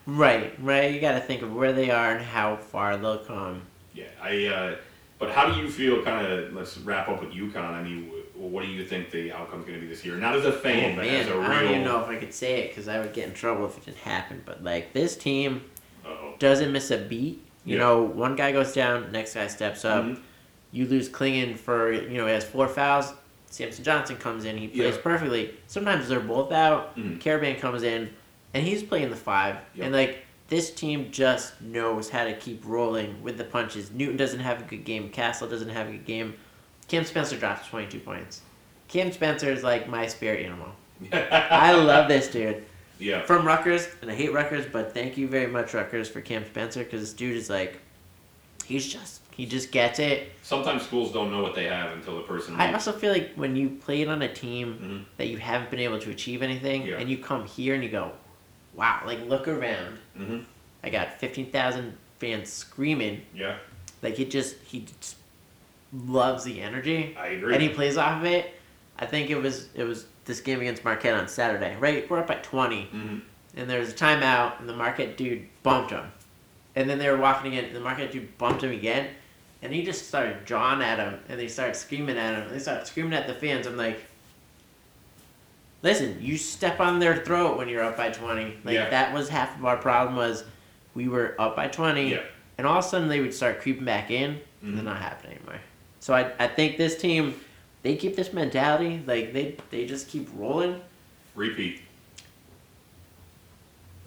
[0.06, 0.94] Right, right.
[0.94, 3.62] You got to think of where they are and how far they'll come.
[3.94, 4.46] Yeah, I.
[4.46, 4.76] Uh,
[5.18, 6.04] but how do you feel?
[6.04, 6.54] Kind of.
[6.54, 7.58] Let's wrap up with UConn.
[7.58, 10.15] I mean, wh- what do you think the outcome's going to be this year?
[10.15, 11.41] Not as a fan, oh but man, as a real.
[11.43, 13.65] I don't even know if I could say it because I would get in trouble
[13.65, 14.41] if it didn't happen.
[14.45, 15.62] But like this team
[16.06, 16.36] Uh-oh.
[16.39, 17.45] doesn't miss a beat.
[17.65, 17.80] You Yeah.
[17.84, 20.04] know, one guy goes down, next guy steps up.
[20.06, 20.19] Mhm.
[20.71, 23.13] You lose Clingan for you know he has four fouls.
[23.52, 25.02] Samson Johnson comes in, he plays Yeah.
[25.02, 25.56] perfectly.
[25.67, 26.95] Sometimes they're both out.
[26.95, 27.19] Mhm.
[27.19, 28.10] Karaban comes in,
[28.54, 29.56] and he's playing the five.
[29.75, 29.86] Yep.
[29.86, 33.91] And like this team just knows how to keep rolling with the punches.
[33.91, 35.10] Newton doesn't have a good game.
[35.10, 36.36] Castle doesn't have a good game.
[36.89, 38.41] Cam Spencer drops twenty two points.
[38.88, 40.69] Cam Spencer is like my spirit animal.
[41.13, 42.65] I love this dude
[42.99, 43.21] yeah.
[43.23, 46.84] from Rutgers, and I hate Rutgers, but thank you very much, Rutgers, for Cam Spencer,
[46.84, 47.80] because this dude is like,
[48.65, 50.32] he's just, he just gets it.
[50.41, 52.56] Sometimes schools don't know what they have until the person.
[52.58, 52.88] I leaves.
[52.88, 55.17] also feel like when you played on a team Mhm.
[55.17, 56.97] that you haven't been able to achieve anything, Yeah.
[56.97, 58.12] and you come here and you go,
[58.75, 59.99] wow, like look around.
[60.17, 60.43] Mhm.
[60.84, 63.21] I got 15,000 fans screaming.
[63.34, 63.58] Yeah,
[64.02, 65.15] Like he just, he just
[65.93, 67.15] loves the energy.
[67.19, 67.54] I agree.
[67.54, 68.54] and he plays off of it.
[68.97, 71.75] I think it was it was this game against Marquette on Saturday.
[71.80, 73.21] Right, we're up by twenty, Mhm.
[73.56, 76.12] and there was a timeout, and the Marquette dude bumped him,
[76.75, 79.08] and then they were walking again, and the Marquette dude bumped him again,
[79.62, 82.60] and he just started jawing at him, and they started screaming at him, and they
[82.60, 83.65] started screaming at the fans.
[83.65, 84.04] I'm like,
[85.82, 88.58] listen, you step on their throat when you're up by twenty.
[88.63, 88.89] Like Yeah.
[88.89, 90.43] that was half of our problem was
[90.93, 92.21] we were up by twenty, Yeah.
[92.58, 94.88] and all of a sudden they would start creeping back in, and they're Mhm.
[94.88, 95.62] not happening anymore.
[96.00, 97.40] So I, I think this team,
[97.84, 100.82] they keep this mentality, like they they just keep rolling.
[101.36, 101.82] Repeat.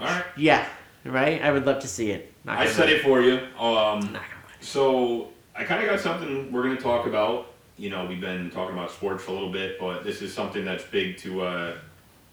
[0.01, 0.25] All right.
[0.37, 0.67] Yeah,
[1.05, 1.43] right.
[1.43, 2.33] I would love to see it.
[2.45, 3.41] Not I said it for you.
[3.59, 4.19] Um.
[4.61, 7.49] So I kind of got something we're going to talk about.
[7.77, 10.65] You know, we've been talking about sports for a little bit, but this is something
[10.65, 11.77] that's big to uh,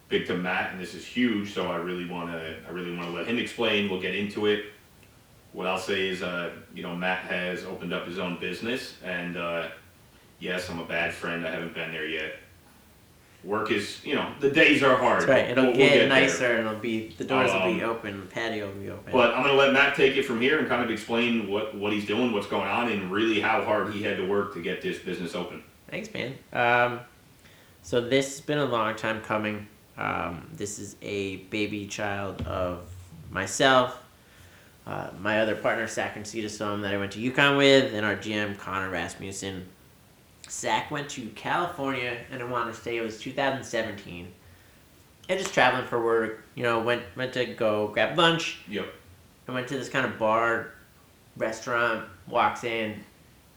[0.10, 1.54] big to Matt, and this is huge.
[1.54, 3.90] So I really want to I really want to let him explain.
[3.90, 4.66] We'll get into it.
[5.54, 9.36] What I'll say is, uh, you know, Matt has opened up his own business, and
[9.36, 9.68] uh,
[10.40, 11.46] yes, I'm a bad friend.
[11.46, 12.36] I haven't been there yet.
[13.44, 15.22] Work is, you know, the days are hard.
[15.22, 15.50] That's right.
[15.50, 16.10] It'll We'll- we'll get, there.
[16.10, 19.14] nicer, and it'll be the doors will be Um, open, the patio will be open.
[19.14, 21.94] But I'm gonna let Matt take it from here and kind of explain what, what
[21.94, 24.82] he's doing, what's going on, and really how hard he had to work to get
[24.82, 25.64] this business open.
[25.90, 26.36] Thanks, man.
[26.52, 27.00] Um,
[27.82, 29.68] so this has been a long time coming.
[29.98, 32.82] Um, this is a baby child of
[33.32, 33.98] myself,
[34.90, 38.16] uh, my other partner, Zach and Cedasom, that I went to UConn with, and our
[38.16, 39.68] GM, Connor Rasmussen.
[40.50, 44.34] Zach went to California, and I want to say it was 2017.
[45.30, 48.58] And just traveling for work, you know, went went to go grab lunch.
[48.68, 48.92] Yep.
[49.48, 50.72] I went to this kind of bar,
[51.38, 53.00] restaurant, walks in,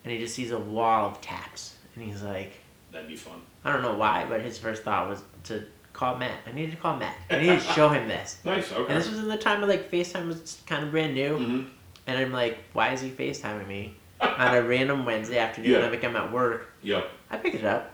[0.04, 1.76] and he just sees a wall of taps.
[1.94, 2.52] And he's like,
[2.90, 3.40] That'd be fun.
[3.64, 6.38] I don't know why, but his first thought was to call Matt.
[6.46, 7.16] I needed to call Matt.
[7.30, 8.38] I needed to show him this.
[8.44, 8.72] Nice.
[8.72, 8.92] Okay.
[8.92, 11.36] And this was in the time of like FaceTime was kind of brand new.
[11.36, 11.62] hmm
[12.06, 15.70] And I'm like, why is he FaceTiming me on a random Wednesday afternoon?
[15.72, 15.78] Yeah.
[15.84, 16.72] I'm like, I'm at work.
[16.82, 17.02] Yeah.
[17.30, 17.90] I picked it up.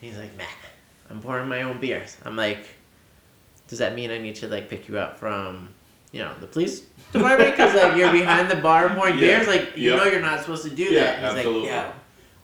[0.00, 0.48] He's like, Matt,
[1.10, 2.16] I'm pouring my own beers.
[2.24, 2.66] I'm like,
[3.68, 5.70] does that mean I need to like pick you up from,
[6.12, 6.82] you know, the police
[7.12, 9.20] department because like you're behind the bar pouring Yeah.
[9.38, 9.46] beers?
[9.48, 9.98] Like you Yep.
[9.98, 11.14] know you're not supposed to do Yeah, that.
[11.18, 11.60] He's absolutely.
[11.62, 11.92] like, yeah.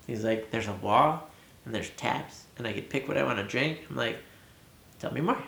[0.06, 1.28] He's like, there's a wall
[1.66, 3.80] and there's taps and I could pick what I want to drink.
[3.90, 4.16] I'm like,
[5.00, 5.42] tell me more.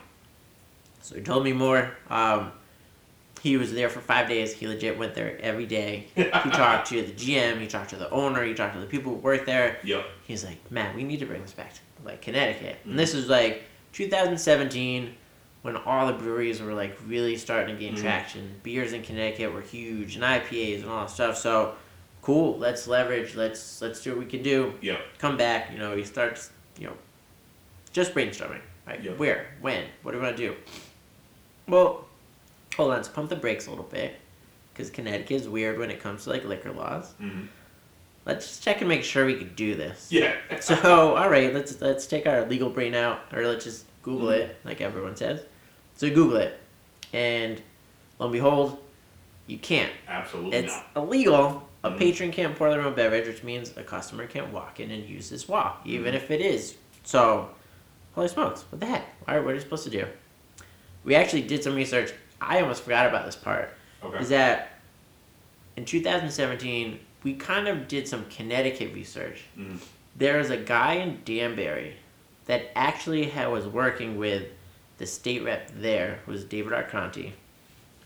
[1.02, 1.92] So he told me more.
[2.10, 2.52] Um,
[3.42, 4.52] he was there for five days.
[4.54, 6.06] He legit went there every day.
[6.14, 7.60] He talked to the GM.
[7.60, 8.44] He talked to the owner.
[8.44, 9.78] He talked to the people who work there.
[9.82, 10.04] Yep.
[10.26, 12.76] He's like, man, we need to bring this back to like Connecticut.
[12.84, 15.14] And this is like 2017
[15.62, 18.00] when all the breweries were like really starting to gain Mhm.
[18.00, 18.54] traction.
[18.62, 21.36] Beers in Connecticut were huge and IPAs and all that stuff.
[21.36, 21.74] So
[22.20, 24.74] cool, let's leverage, let's let's do what we can do.
[24.80, 25.00] Yep.
[25.18, 26.96] Come back, you know, he starts, you know,
[27.92, 28.60] just brainstorming.
[28.86, 29.02] Right?
[29.02, 29.12] Yeah.
[29.12, 29.46] Where?
[29.60, 29.84] When?
[30.02, 30.56] What do we want to do?
[31.68, 32.04] Well,
[32.76, 34.16] hold on, let's pump the brakes a little bit.
[34.72, 37.12] Because Connecticut is weird when it comes to like liquor laws.
[37.18, 37.42] hmm
[38.24, 40.08] Let's just check and make sure we could do this.
[40.10, 40.34] Yeah.
[40.60, 44.42] So, all right, let's let's take our legal brain out, or let's just Google Mm-hmm.
[44.50, 45.42] it, like everyone says.
[45.96, 46.58] So Google it,
[47.12, 47.60] and
[48.20, 48.78] lo and behold,
[49.48, 49.90] you can't.
[50.08, 51.04] Absolutely It's not.
[51.04, 51.68] illegal.
[51.84, 51.98] A Mhm.
[51.98, 55.28] patron can't pour their own beverage, which means a customer can't walk in and use
[55.28, 56.16] this wall, even Mhm.
[56.16, 56.76] if it is.
[57.02, 57.50] So,
[58.14, 59.06] holy smokes, what the heck?
[59.26, 60.06] All right, what are you supposed to do?
[61.04, 62.12] We actually did some research.
[62.40, 63.70] I almost forgot about this part
[64.04, 64.18] Okay.
[64.18, 64.80] is that
[65.76, 69.42] in 2017 we kind of did some Connecticut research.
[69.56, 69.78] Mhm.
[70.16, 71.94] There is a guy in Danbury
[72.46, 74.48] that actually ha was working with
[74.98, 77.32] the state rep there, who was David Arconti,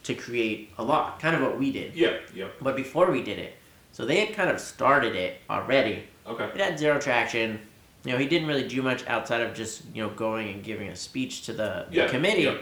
[0.04, 1.94] to create a law, kind of what we did.
[1.94, 2.18] Yeah.
[2.34, 2.56] Yep.
[2.60, 3.54] But before we did it,
[3.92, 6.04] so they had kind of started it already.
[6.26, 6.44] Okay.
[6.54, 7.60] It had zero traction.
[8.06, 10.88] You know, he didn't really do much outside of just you know going and giving
[10.88, 12.42] a speech to the, the committee.
[12.42, 12.58] yeah.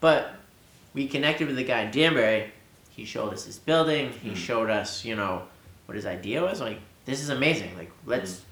[0.00, 0.34] But
[0.92, 2.52] we connected with the guy in Danbury.
[2.90, 4.12] He showed us his building.
[4.22, 4.36] He Mhm.
[4.36, 5.42] showed us, you know,
[5.86, 6.60] what his idea was.
[6.60, 7.76] Like, this is amazing.
[7.78, 8.42] Like, let's.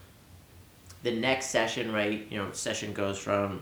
[1.03, 2.27] The next session, right?
[2.31, 3.61] You know, session goes from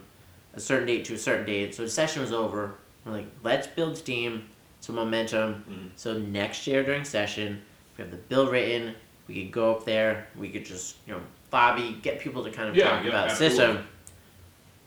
[0.54, 1.74] a certain date to a certain date.
[1.74, 2.74] So the session was over.
[3.04, 4.44] We're like, let's build steam,
[4.80, 5.64] some momentum.
[5.68, 5.90] Mhm.
[5.96, 7.62] So next year during session,
[7.96, 8.94] we have the bill written.
[9.26, 10.28] We could go up there.
[10.36, 11.20] We could just, you know,
[11.52, 13.56] lobby, get people to kind of Yeah, talk yeah, about the absolutely.
[13.56, 13.86] system.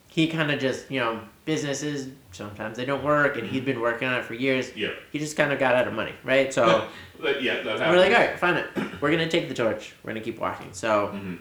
[0.08, 4.08] He kind of just, you know, businesses sometimes they don't work, and he'd been working
[4.08, 4.74] on it for years.
[4.76, 4.90] Yeah.
[5.12, 6.52] He just kind of got out of money, right?
[6.54, 6.88] So
[7.40, 8.56] yeah, that we're like, all right, fine.
[8.56, 8.66] It.
[9.00, 9.92] We're gonna take the torch.
[10.02, 10.72] We're gonna keep walking.
[10.72, 11.34] So Mhm.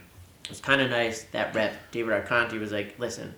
[0.44, 3.34] it was kind of nice that rep David Arconti was like, listen,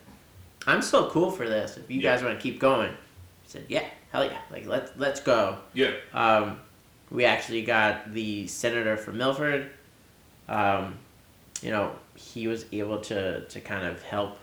[0.68, 1.78] I'm so cool for this.
[1.78, 2.14] If you Yeah.
[2.16, 5.58] guys want to keep going, he said, yeah, hell yeah, like let's let's go.
[5.74, 5.92] Yeah.
[6.14, 6.60] Um,
[7.12, 9.70] we actually got the senator from Milford.
[10.50, 10.98] Um,
[11.62, 14.38] you know, he was able to to kind of help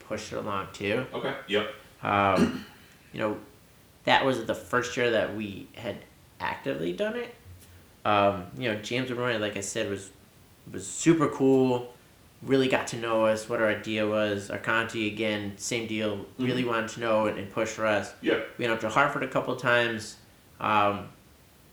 [0.00, 1.06] push it along too.
[1.12, 1.34] Okay.
[1.48, 1.74] Yep.
[2.02, 2.64] Um,
[3.12, 3.36] you know,
[4.04, 5.96] that was the first year that we had
[6.40, 7.34] actively done it.
[8.04, 10.10] Um, you know, James Roy, like I said, was
[10.72, 11.92] was super cool.
[12.42, 14.50] Really got to know us, what our idea was.
[14.50, 16.26] Arconti, again, same deal.
[16.38, 18.12] Really wanted to know it and push for us.
[18.20, 18.40] Yeah.
[18.58, 20.16] We went up to Hartford a couple times,
[20.60, 21.08] um,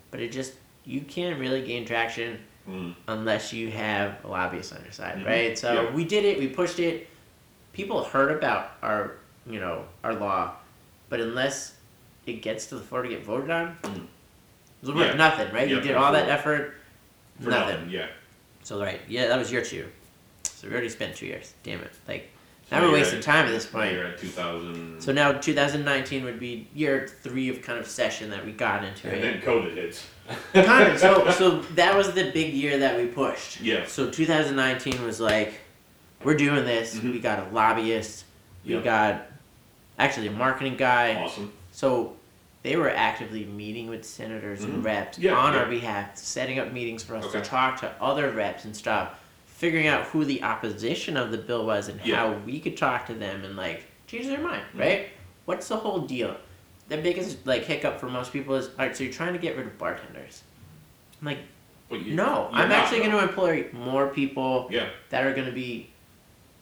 [0.09, 0.53] but it just
[0.85, 2.95] you can't really gain traction Mm.
[3.09, 5.25] unless you have a lobbyist on your side, Mhm.
[5.25, 5.57] right?
[5.59, 5.91] So Yeah.
[5.91, 6.39] we did it.
[6.39, 7.07] We pushed it.
[7.73, 10.53] People heard about our, you know, our law,
[11.09, 11.73] but unless
[12.25, 14.05] it gets to the floor to get voted on, Mhm.
[14.81, 15.13] it's worth Yeah.
[15.15, 15.67] nothing, right?
[15.67, 16.75] you did all that effort,
[17.41, 17.75] For nothing.
[17.75, 17.89] nothing.
[17.89, 18.07] Yeah.
[18.63, 19.87] So right, yeah, that was year two.
[20.43, 21.53] So we already spent two years.
[21.63, 21.91] Damn it!
[22.07, 22.29] Like
[22.69, 23.91] So now we're wasting at- time at this point.
[23.91, 25.01] You're at 2000.
[25.01, 29.09] So now 2019 would be year three of kind of session that we got into
[29.09, 29.21] and it.
[29.21, 30.07] then COVID hits.
[30.53, 30.99] kind of.
[30.99, 33.61] So so that was the big year that we pushed.
[33.61, 33.85] Yeah.
[33.87, 35.53] So 2019 was like,
[36.23, 36.95] we're doing this.
[36.95, 37.11] Mhm.
[37.13, 38.25] We got a lobbyist.
[38.65, 39.27] We got
[39.99, 41.15] actually a marketing guy.
[41.15, 41.51] Awesome.
[41.71, 42.15] So
[42.63, 44.85] they were actively meeting with senators and Mhm.
[44.85, 45.59] reps Yeah, on yeah.
[45.59, 47.39] our behalf, setting up meetings for us Okay.
[47.39, 51.65] to talk to other reps and stuff, figuring out who the opposition of the bill
[51.65, 52.15] was and Yeah.
[52.15, 54.79] how we could talk to them and like change their mind, Mhm.
[54.79, 55.09] right?
[55.45, 56.37] What's the whole deal?
[56.93, 59.57] The biggest like hiccup for most people is, all right, so you're trying to get
[59.57, 60.43] rid of bartenders.
[61.19, 61.39] I'm like,
[61.89, 64.89] you, no, I'm actually going to employ more people Yeah.
[65.09, 65.89] that are going to be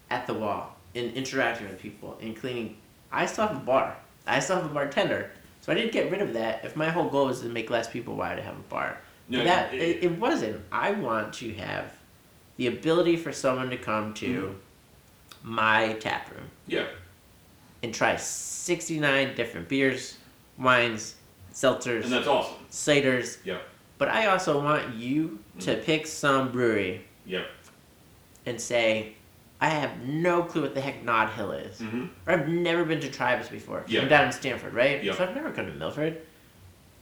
[0.10, 2.78] at the wall and interacting with people and cleaning
[3.12, 3.98] I still have a bar.
[4.26, 5.32] I still have a bartender.
[5.60, 6.64] So I didn't get rid of that.
[6.64, 9.00] If my whole goal was to make less people, why would I have a bar?
[9.28, 10.62] No, that it- it, it wasn't.
[10.72, 11.92] I want to have
[12.56, 14.28] the ability for someone to come to
[15.44, 15.54] Mm-hmm.
[15.56, 16.86] my tap room Yeah.
[17.84, 20.18] and try 69 different beers,
[20.62, 21.16] wines,
[21.54, 22.56] seltzers, And that's awesome.
[22.70, 23.38] ciders.
[23.44, 23.58] Yeah.
[23.98, 25.82] But I also want you to Mm-hmm.
[25.84, 27.44] pick some brewery Yeah.
[28.46, 29.14] and say,
[29.60, 31.80] I have no clue what the heck Nod Hill is.
[31.80, 32.06] Mm-hmm.
[32.26, 33.84] Or I've never been to Tribus before.
[33.88, 34.02] Yeah.
[34.02, 35.04] I'm down in Stamford, right?
[35.04, 35.14] Yeah.
[35.14, 36.20] So I've never come to Milford.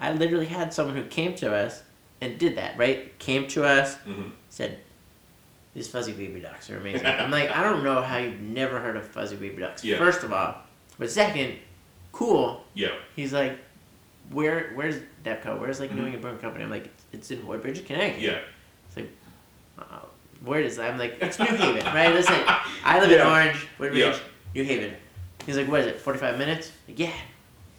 [0.02, 1.84] I literally had someone who came to us
[2.22, 3.18] and did that, right?
[3.20, 4.30] Came to us, Mm-hmm.
[4.50, 4.80] said,
[5.74, 7.06] These fuzzy baby ducks are amazing.
[7.06, 9.86] I'm like, I don't know how you've never heard of fuzzy baby ducks.
[9.86, 9.98] Yeah.
[9.98, 10.56] First of all.
[10.98, 11.56] But second,
[12.12, 12.64] cool.
[12.74, 12.90] Yeah.
[13.16, 13.58] He's like,
[14.32, 15.60] Where where's Depco?
[15.60, 16.06] Where's like New Mhm.
[16.06, 16.64] England Brewing Company?
[16.64, 18.22] I'm like, It's in Woodbridge, Connecticut.
[18.22, 18.40] Yeah.
[18.88, 19.10] It's like,
[19.80, 20.00] uh,
[20.44, 20.92] where is that?
[20.92, 22.14] I'm like, it's New Haven, right?
[22.14, 22.36] Listen,
[22.84, 24.20] I live in Orange, Woodbridge, Yeah.
[24.54, 24.94] New Haven.
[25.46, 26.72] He's like, what is it, 45 minutes?
[26.88, 27.12] Like, yeah.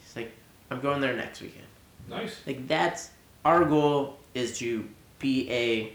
[0.04, 0.32] He's like,
[0.70, 1.66] I'm going there next weekend.
[2.08, 2.40] Nice.
[2.46, 3.10] Like, that's
[3.44, 4.84] our goal is to
[5.20, 5.92] be a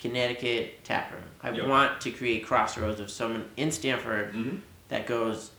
[0.00, 1.22] Connecticut tap room.
[1.42, 1.66] I Yep.
[1.68, 4.56] want to create crossroads of someone in Stamford Mm-hmm.
[4.88, 5.52] that goes,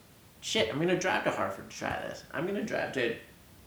[0.43, 2.23] shit, I'm gonna drive to Hartford to try this.
[2.31, 3.15] I'm gonna drive to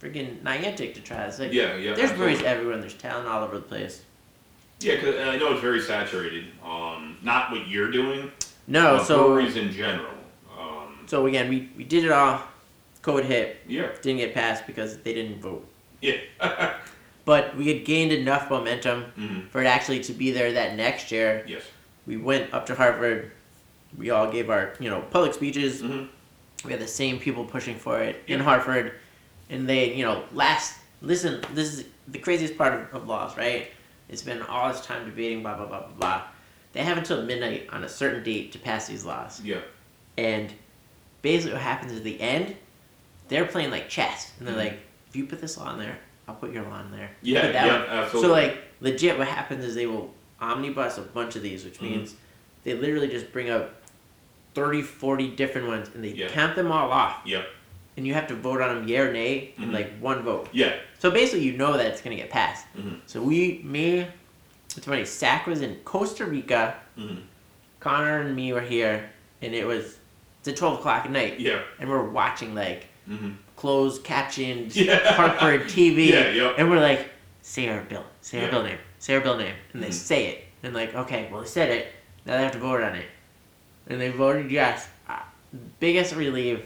[0.01, 1.39] freaking Niantic to try this.
[1.39, 1.75] Like, Yeah.
[1.77, 1.95] Yeah.
[1.95, 4.03] there's breweries everywhere and there's talent all over the place.
[4.81, 6.45] Yeah, because I know it's very saturated.
[6.63, 8.31] Um, not what you're doing.
[8.67, 10.13] No, so breweries in general.
[10.57, 12.43] Um, So again, we, we did it all.
[13.03, 13.89] COVID hit, yeah.
[14.03, 15.67] didn't get passed because they didn't vote.
[16.01, 16.19] Yeah.
[17.25, 19.49] But we had gained enough momentum mm-hmm.
[19.49, 21.45] for it actually to be there that next year.
[21.45, 21.65] Yes.
[22.07, 23.33] We went up to Hartford.
[23.99, 25.83] We all gave our you know public speeches.
[25.83, 26.05] Mm-hmm.
[26.67, 28.95] We had the same people pushing for it in Hartford,
[29.49, 31.41] and they you know last listen.
[31.55, 33.69] This is the craziest part of, of laws, right?
[34.09, 36.23] It's been all this time debating blah blah blah blah blah.
[36.73, 39.41] They have until midnight on a certain date to pass these laws.
[39.43, 39.61] Yeah.
[40.19, 40.53] And
[41.23, 42.57] basically, what happens at the end,
[43.29, 44.59] they're playing like chess, and they're Mhm.
[44.59, 45.99] like, if you put this law in there,
[46.29, 47.11] I'll put your law in there.
[47.23, 47.51] Yeah.
[47.51, 47.67] Yeah.
[47.81, 47.89] one.
[47.89, 48.29] Absolutely.
[48.29, 51.83] So like legit, what happens is they will omnibus a bunch of these, which Mhm.
[51.83, 52.15] means
[52.65, 53.76] they literally just bring up
[54.57, 56.29] 30, 40 different ones, and they Yeah.
[56.29, 57.43] count them all off, Yeah.
[57.99, 59.73] and you have to vote on them, yeah or nay, in Mhm.
[59.75, 60.49] like one vote.
[60.51, 60.73] Yeah.
[60.99, 62.65] So basically, you know that it's gonna get passed.
[62.77, 63.01] Mhm.
[63.05, 64.07] So we, me,
[64.75, 65.05] it's funny.
[65.05, 66.75] Sack was in Costa Rica.
[66.99, 67.17] Mm-hmm.
[67.81, 69.11] Connor and me were here,
[69.43, 69.99] and it was
[70.41, 71.59] it's at twelve o'clock at night, Yeah.
[71.79, 73.33] and we're watching like Mm-hmm.
[73.57, 75.13] closed captioned Yeah.
[75.13, 76.31] Hartford TV, Yeah.
[76.31, 76.55] Yep.
[76.59, 77.11] and we're like,
[77.43, 78.51] say our bill, say our Yeah.
[78.51, 79.93] bill name, say our bill name, and they Mhm.
[79.93, 81.93] say it, and like, okay, well they said it,
[82.25, 83.05] now they have to vote on it,
[83.89, 84.87] and they voted yes.
[85.09, 85.19] Uh,
[85.81, 86.61] biggest relief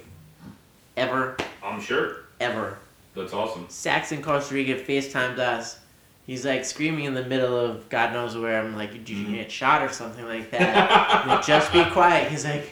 [0.97, 2.17] ever, I'm sure.
[2.41, 2.79] ever.
[3.15, 3.67] That's awesome.
[3.69, 5.79] Saxon Costa Rica FaceTimed us.
[6.27, 8.61] He's like screaming in the middle of God knows where.
[8.63, 9.35] I'm like, did you Mhm.
[9.35, 11.27] get shot or something like that?
[11.27, 12.31] And just be quiet.
[12.31, 12.71] He's like,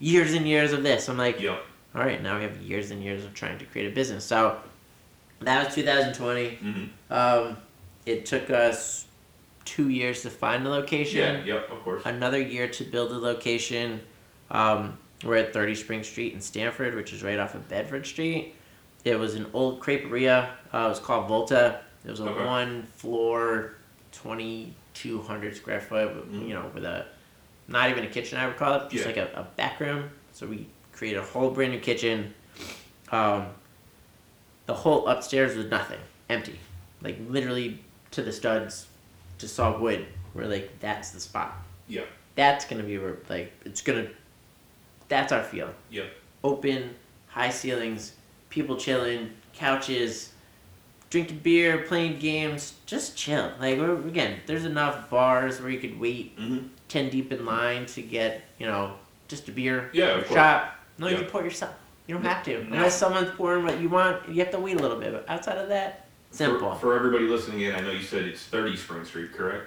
[0.00, 1.08] years and years of this.
[1.08, 1.62] I'm like, Yep.
[1.94, 4.24] all right, now we have years and years of trying to create a business.
[4.24, 4.58] So
[5.40, 6.50] that was 2020.
[6.50, 7.12] Mm-hmm.
[7.12, 7.56] Um,
[8.04, 9.06] it took us
[9.68, 11.54] two years to find a location, Yeah.
[11.56, 11.70] Yep.
[11.70, 12.02] Of course.
[12.06, 14.00] another year to build a location.
[14.50, 18.54] Um, we're at 30 Spring Street in Stamford, which is right off of Bedford Street.
[19.04, 20.48] It was an old creperia.
[20.72, 21.80] Uh, it was called Volta.
[22.04, 22.44] It was a Okay.
[22.46, 23.74] one floor,
[24.12, 26.48] 2,200 square foot, Mhm.
[26.48, 27.04] you know, with a
[27.70, 29.06] not even a kitchen, I would call it, just Yeah.
[29.08, 30.08] like a, a back room.
[30.32, 32.32] So we created a whole brand new kitchen.
[33.12, 33.48] Um,
[34.66, 36.00] the whole upstairs was nothing,
[36.30, 36.58] empty,
[37.02, 37.80] like literally
[38.12, 38.86] to the studs,
[39.38, 40.06] just saw wood.
[40.34, 41.56] We're like, that's the spot.
[41.88, 42.02] Yeah.
[42.34, 44.08] That's gonna be where like it's gonna.
[45.08, 45.70] That's our feel.
[45.90, 46.06] Yep.
[46.44, 46.94] Open,
[47.28, 48.12] high ceilings,
[48.50, 50.32] people chilling, couches,
[51.10, 53.50] drinking beer, playing games, just chill.
[53.58, 56.66] Like we're, again, there's enough bars where you could wait Mm-hmm.
[56.88, 58.94] ten deep in line to get you know
[59.28, 59.90] just a beer.
[59.92, 60.30] Yeah, course.
[60.98, 61.12] No, Yeah.
[61.14, 61.74] you can pour yourself.
[62.06, 62.76] You don't have to No.
[62.76, 64.28] unless someone's pouring what you want.
[64.28, 66.74] You have to wait a little bit, but outside of that, simple.
[66.74, 69.66] For, for everybody listening in, I know you said it's 30 Spring Street, correct?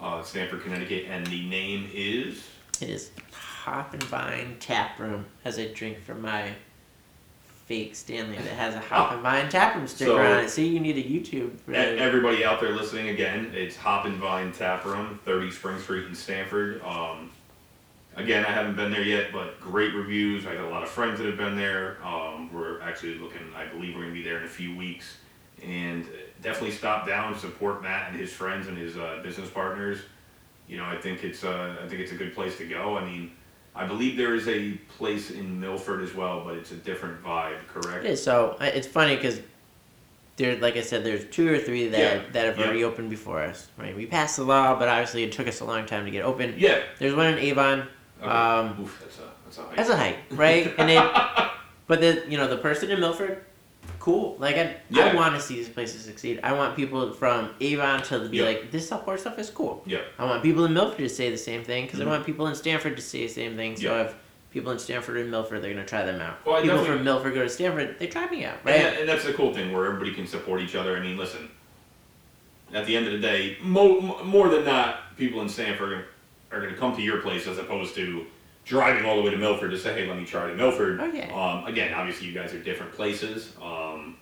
[0.00, 2.44] Uh, Stamford, Connecticut, and the name is.
[2.80, 6.50] It is Hop and Vine Tap Room as I drink from my
[7.66, 10.48] fake Stanley that has a Hop and Vine Tap Room sticker So- on it.
[10.48, 11.50] See, you need a YouTube.
[11.68, 16.06] E- Everybody out there listening again, it's Hop and Vine Tap Room, 30 Spring Street
[16.06, 16.80] in Stamford.
[16.82, 17.30] Um,
[18.16, 20.46] again, I haven't been there yet, but great reviews.
[20.46, 21.98] I got a lot of friends that have been there.
[22.04, 25.18] Um, we're actually looking, I believe we're going to be there in a few weeks.
[25.64, 26.06] And
[26.42, 29.98] definitely stop down, support Matt and his friends and his uh, business partners.
[30.68, 32.96] You know, I think it's uh, I think it's a good place to go.
[32.96, 33.32] I mean,
[33.74, 37.58] I believe there is a place in Milford as well, but it's a different vibe,
[37.68, 38.04] correct?
[38.04, 38.22] It is.
[38.22, 39.40] So it's funny because
[40.36, 42.64] there, like I said, there's two or three that Yeah, that have yeah.
[42.64, 43.68] already opened before us.
[43.76, 46.24] Right, we passed the law, but obviously it took us a long time to get
[46.24, 46.54] open.
[46.58, 46.80] Yeah.
[46.98, 47.86] There's one in Avon.
[48.20, 48.30] Okay.
[48.30, 49.76] Um, Oof, that's a that's a hike.
[49.76, 50.74] That's a hike, right?
[50.78, 51.50] And it
[51.86, 53.42] But the you know the person in Milford,
[54.00, 54.36] cool.
[54.38, 56.40] Like I, I want to see these places succeed.
[56.42, 58.44] I want people from Avon to be Yeah.
[58.44, 59.82] like this support stuff is cool.
[59.86, 59.98] Yeah.
[60.18, 62.06] I want people in Milford to say the same thing because Mhm.
[62.06, 63.76] I want people in Stamford to say the same thing.
[63.76, 64.02] So Yeah.
[64.04, 64.14] if
[64.50, 66.44] people in Stamford and Milford, they're gonna try them out.
[66.46, 68.82] Well, I people from Milford go to Stamford, they try me out, And, right?
[68.82, 70.96] that- and that's the cool thing where everybody can support each other.
[70.96, 71.50] I mean, listen,
[72.72, 76.04] at the end of the day, mo- mo- more than not, people in Stamford
[76.50, 78.24] are going to come to your place as opposed to
[78.68, 81.00] driving all the way to Milford to say, hey, let me try to Milford.
[81.00, 81.32] Oh, yeah.
[81.34, 83.52] Um, again, obviously, you guys are different places.
[83.62, 84.16] Um,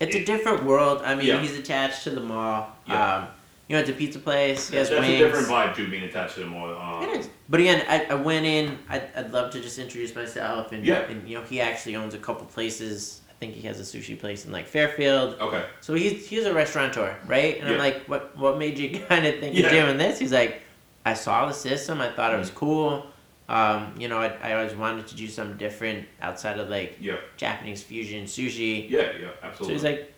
[0.00, 1.02] It's a different world.
[1.04, 1.40] I mean, Yeah.
[1.40, 2.76] he's attached to the mall.
[2.88, 3.16] Yeah.
[3.18, 3.28] Um,
[3.68, 4.68] you know, it's a pizza place.
[4.68, 5.14] He has that's wings.
[5.20, 6.54] a different vibe, too, being attached to them.
[6.56, 6.74] all.
[6.74, 7.28] Um, It is.
[7.48, 8.78] But again, I, I went in.
[8.88, 10.72] I'd, I'd love to just introduce myself.
[10.72, 10.98] And, Yeah.
[11.08, 13.20] and, you know, he actually owns a couple places.
[13.30, 15.36] I think he has a sushi place in, like, Fairfield.
[15.40, 15.64] Okay.
[15.80, 17.58] So he's, he's a restaurateur, right?
[17.60, 19.66] And I'm like, what, what made you kind of think Yeah.
[19.66, 20.18] of doing this?
[20.18, 20.62] He's like,
[21.06, 22.00] I saw the system.
[22.00, 23.06] I thought it was cool.
[23.48, 27.16] Um, you know, I, I always wanted to do something different outside of, like, Yeah.
[27.36, 28.88] Japanese fusion sushi.
[28.88, 29.66] Yeah, yeah, absolutely.
[29.66, 30.14] So he's like,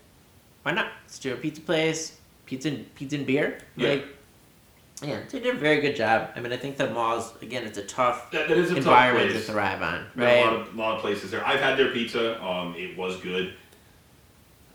[0.63, 0.89] why not?
[1.05, 3.59] Let's do a pizza place, pizza and pizza and beer.
[3.77, 3.89] Yeah.
[3.91, 4.07] Like,
[5.03, 6.31] yeah, they did a very good job.
[6.35, 9.47] I mean, I think the malls again, it's a tough that, a environment place.
[9.47, 10.69] to thrive on, Been a lot right?
[10.69, 11.47] of, lot of places there.
[11.47, 12.43] I've had their pizza.
[12.43, 13.55] Um, it was good.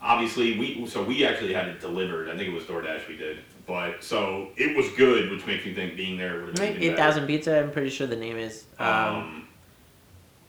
[0.02, 2.30] Obviously, we so we actually had it delivered.
[2.30, 5.74] I think it was DoorDash we did, but so it was good, which makes me
[5.74, 7.60] think being there would have been eight thousand pizza.
[7.60, 8.66] I'm pretty sure the name is.
[8.80, 9.48] Um, Um,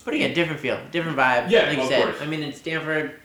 [0.05, 1.49] but again, different feel, different vibe.
[1.49, 2.03] Yeah, like you of said.
[2.03, 2.21] course.
[2.21, 3.19] I mean, in Stamford,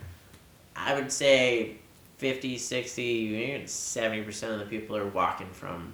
[0.76, 1.76] I would say
[2.18, 5.93] 50, 60, 70 percent of the people are walking from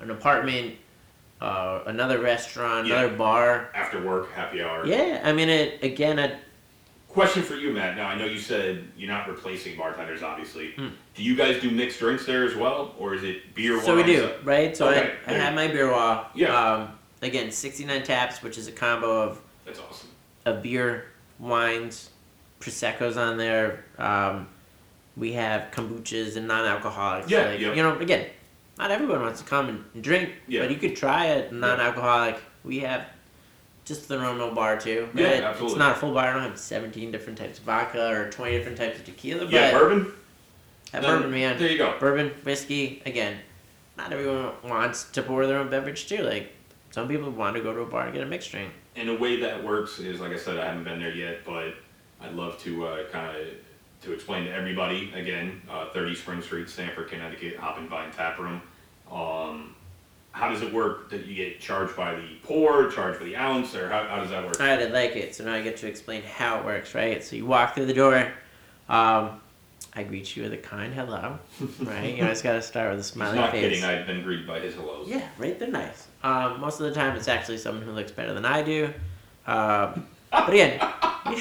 [0.00, 0.74] an apartment,
[1.40, 3.00] uh, another restaurant, Yeah.
[3.00, 3.70] another bar.
[3.74, 4.84] after work, happy hour.
[4.86, 6.18] Yeah, I mean, it again.
[6.18, 6.36] I,
[7.16, 7.96] Question for you, Matt.
[7.96, 10.72] Now I know you said you're not replacing bartenders, obviously.
[10.72, 10.88] Hmm.
[11.14, 13.80] Do you guys do mixed drinks there as well, or is it beer?
[13.80, 14.76] So we do, right?
[14.76, 16.26] So Okay, I, I have my beer wall.
[16.34, 16.54] Yeah.
[16.54, 16.90] Um,
[17.22, 20.10] again, 69 taps, which is a combo of, That's awesome.
[20.44, 21.06] of beer,
[21.38, 22.10] wines,
[22.60, 23.86] Prosecco's on there.
[23.96, 24.46] Um,
[25.16, 27.30] we have kombuchas and non-alcoholics.
[27.30, 27.72] Yeah, like, yeah.
[27.72, 28.26] You know, again,
[28.76, 30.60] not everyone wants to come and drink, Yeah.
[30.60, 32.36] but you could try a non-alcoholic.
[32.62, 33.06] We have
[33.86, 35.08] just the normal bar too.
[35.14, 35.42] Yeah, right?
[35.42, 35.74] absolutely.
[35.76, 36.26] It's not a full bar.
[36.28, 39.70] I don't have 17 different types of vodka or 20 different types of tequila, Yeah,
[39.72, 40.12] bourbon.
[40.92, 41.96] have Then- bourbon, man There you go.
[41.98, 43.00] bourbon, whiskey.
[43.06, 43.38] Again,
[43.96, 46.18] not everyone wants to pour their own beverage too.
[46.22, 46.52] Like
[46.90, 48.72] some people want to go to a bar and get a mixed drink.
[48.96, 51.74] And the way that works is, like I said, I haven't been there yet, but
[52.20, 53.46] I'd love to uh, kind of
[54.02, 55.62] to explain to everybody again.
[55.70, 58.60] Uh, 30 Spring Street, Stamford, Connecticut, Hop and Vine Tap Room.
[59.12, 59.75] Um,
[60.36, 61.08] how does it work?
[61.08, 64.28] That you get charged by the pour, charged by the ounce, or how, how does
[64.28, 64.60] that work?
[64.60, 65.34] I didn't like it.
[65.34, 67.24] So now I get to explain how it works, right?
[67.24, 68.30] So you walk through the door.
[68.88, 69.40] Um,
[69.94, 71.38] I greet you with a kind hello,
[71.80, 72.14] right?
[72.16, 73.62] You always got to start with a He's smiley not face.
[73.62, 73.82] kidding.
[73.84, 75.08] I've been greeted by his hellos.
[75.08, 75.58] Yeah, right.
[75.58, 76.06] They're nice.
[76.22, 78.92] Um, most of the time, it's actually someone who looks better than I do.
[79.46, 80.86] Um, but again,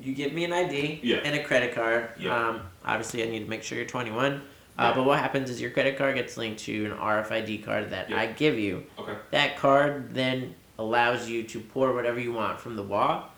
[0.00, 1.16] you give me an ID Yeah.
[1.24, 2.10] and a credit card.
[2.18, 2.48] Yeah.
[2.50, 4.40] Um, obviously, I need to make sure you're 21.
[4.78, 8.10] Uh, But what happens is your credit card gets linked to an RFID card that
[8.10, 8.20] Yeah.
[8.20, 8.84] I give you.
[8.98, 9.14] Okay.
[9.32, 13.30] That card then allows you to pour whatever you want from the wall.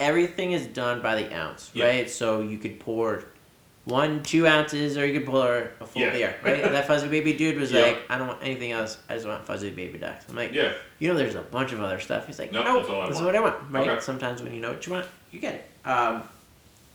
[0.00, 1.86] Everything is done by the ounce, Yeah.
[1.86, 2.10] right?
[2.10, 3.24] So you could pour
[3.84, 6.10] one, two ounces, or you could pour a full Yeah.
[6.10, 6.62] beer, right?
[6.72, 8.98] that fuzzy baby dude was like, I don't want anything else.
[9.08, 10.24] I just want fuzzy baby ducks.
[10.28, 10.72] I'm like, Yeah.
[10.98, 12.26] you know, there's a bunch of other stuff.
[12.26, 13.88] He's like, Nope, no, that's I this is what I want, right?
[13.88, 14.00] Okay.
[14.00, 15.88] Sometimes when you know what you want, you get it.
[15.88, 16.22] Um,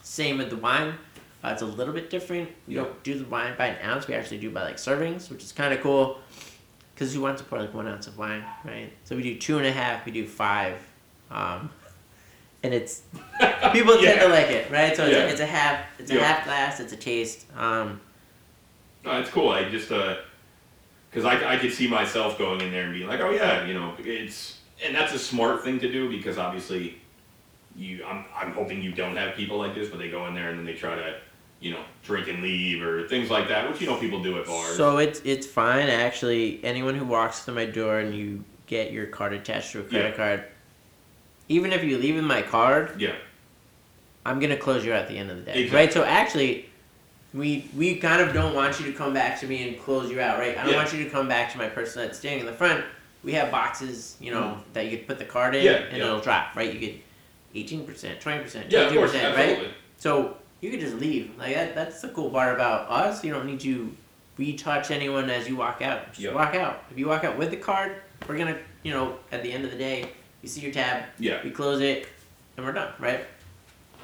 [0.03, 0.95] same with the wine.
[1.43, 2.49] Uh, it's a little bit different.
[2.67, 2.83] We Yeah.
[2.83, 4.07] don't do the wine by an ounce.
[4.07, 6.19] We actually do by like servings, which is kind of cool.
[6.93, 8.91] Because who wants to pour like one ounce of wine, right?
[9.05, 10.05] So we do two and a half.
[10.05, 10.77] We do five,
[11.31, 11.71] um,
[12.61, 13.01] and it's
[13.73, 14.95] people tend to like it, right?
[14.95, 15.23] So it's, Yeah.
[15.23, 15.85] a, it's a half.
[15.97, 16.79] It's a half glass.
[16.79, 17.45] It's a taste.
[17.57, 17.99] Um,
[19.03, 19.49] No, it's cool.
[19.49, 20.17] I just uh,
[21.09, 23.73] because I I could see myself going in there and being like, oh yeah, you
[23.73, 27.01] know, it's and that's a smart thing to do because obviously,
[27.75, 30.49] you I'm I'm hoping you don't have people like this, but they go in there
[30.49, 31.15] and then they try to,
[31.62, 34.45] you know, drink and leave or things like that, which you know people do at
[34.47, 34.76] bars.
[34.76, 36.59] So it's it's fine actually.
[36.64, 40.09] Anyone who walks through my door and you get your card attached to a credit
[40.12, 40.18] Yeah.
[40.18, 40.43] card,
[41.49, 43.14] even if you leave in my card, yeah,
[44.26, 45.78] I'm gonna close you out at the end of the day, Exactly.
[45.78, 45.93] right?
[45.93, 46.66] So actually,
[47.34, 50.20] we we kind of don't want you to come back to me and close you
[50.20, 50.57] out, right?
[50.57, 50.78] I don't Yeah.
[50.78, 52.84] want you to come back to my person that's standing in the front.
[53.24, 55.66] We have boxes, you know, that you could put the card in Mm.
[55.66, 56.74] Yeah, and it'll drop, right?
[56.74, 56.95] You get
[57.53, 59.68] eighteen percent, twenty percent, twenty percent, right?
[59.97, 61.32] So you could just leave.
[61.38, 63.24] Like that, that's the cool part about us.
[63.24, 63.93] You don't need to
[64.38, 66.07] retouch anyone as you walk out.
[66.09, 66.34] Just Yep.
[66.34, 66.84] walk out.
[66.91, 67.95] If you walk out with the card,
[68.28, 70.09] we're gonna, you know, at the end of the day,
[70.41, 71.43] you see your tab, Yeah.
[71.43, 72.07] we close it,
[72.55, 73.26] and we're done, right?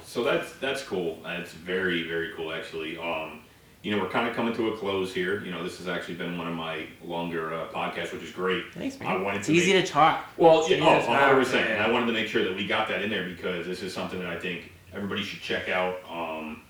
[0.04, 1.18] So that's that's cool.
[1.22, 2.96] That's very very cool actually.
[2.98, 3.40] Um,
[3.82, 5.44] you know, we're kind of coming to a close here.
[5.44, 8.64] You know, this has actually been one of my longer uh, podcasts, which is great.
[8.74, 9.22] Thanks, I man.
[9.24, 10.26] wanted It's to easy make- to talk.
[10.36, 11.54] Well, yeah, oh, 100%.
[11.60, 11.86] And yeah.
[11.86, 14.18] I wanted to make sure that we got that in there because this is something
[14.18, 15.96] that I think everybody should check out.
[16.10, 16.62] Um,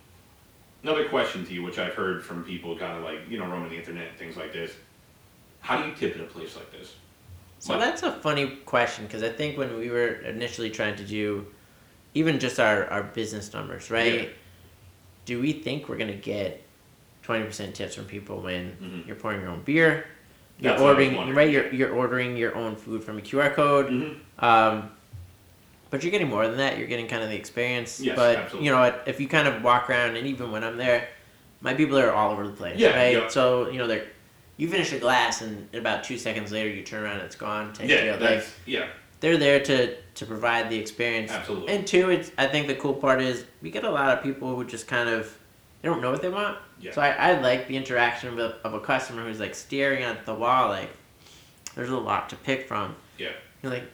[0.83, 3.71] another question to you, which I've heard from people kind of like, you know, roaming
[3.71, 4.73] the internet, and things like this.
[5.61, 6.95] How do you tip at a place like this?
[7.59, 11.47] So that's a funny question because I think when we were initially trying to do
[12.15, 14.23] even just our, our business numbers, right?
[14.23, 14.29] Yeah.
[15.25, 16.63] Do we think we're gonna get
[17.29, 19.07] twenty percent tips from people when Mhm.
[19.07, 20.07] you're pouring your own beer?
[20.59, 23.21] You're That's what I was ordering right, you're you're ordering your own food from a
[23.21, 23.89] QR code.
[23.91, 24.45] Mm-hmm.
[24.45, 24.91] Um,
[25.91, 26.79] but you're getting more than that.
[26.79, 28.01] You're getting kind of the experience.
[28.01, 28.65] Yes, but absolutely.
[28.67, 29.03] you know what?
[29.07, 31.09] If you kind of walk around, and even when I'm there,
[31.61, 32.79] my people are all over the place.
[32.79, 33.13] Yeah, Right.
[33.19, 33.29] yeah.
[33.29, 34.07] So you know they're.
[34.57, 37.75] You finish a glass, and about two seconds later, you turn around, and it's gone.
[37.85, 38.17] Yeah, deal.
[38.29, 38.87] Like, yeah,
[39.21, 41.31] they're there to to provide the experience.
[41.31, 41.75] absolutely.
[41.75, 44.57] And two, it's I think the cool part is we get a lot of people
[44.57, 45.38] who just kind of
[45.83, 46.59] they don't know what they want.
[46.81, 46.93] Yeah.
[46.93, 50.25] So I, I like the interaction of a, of a customer who's like staring at
[50.27, 50.91] the wall like
[51.75, 52.97] there's a lot to pick from.
[53.19, 53.31] Yeah.
[53.63, 53.85] You're like,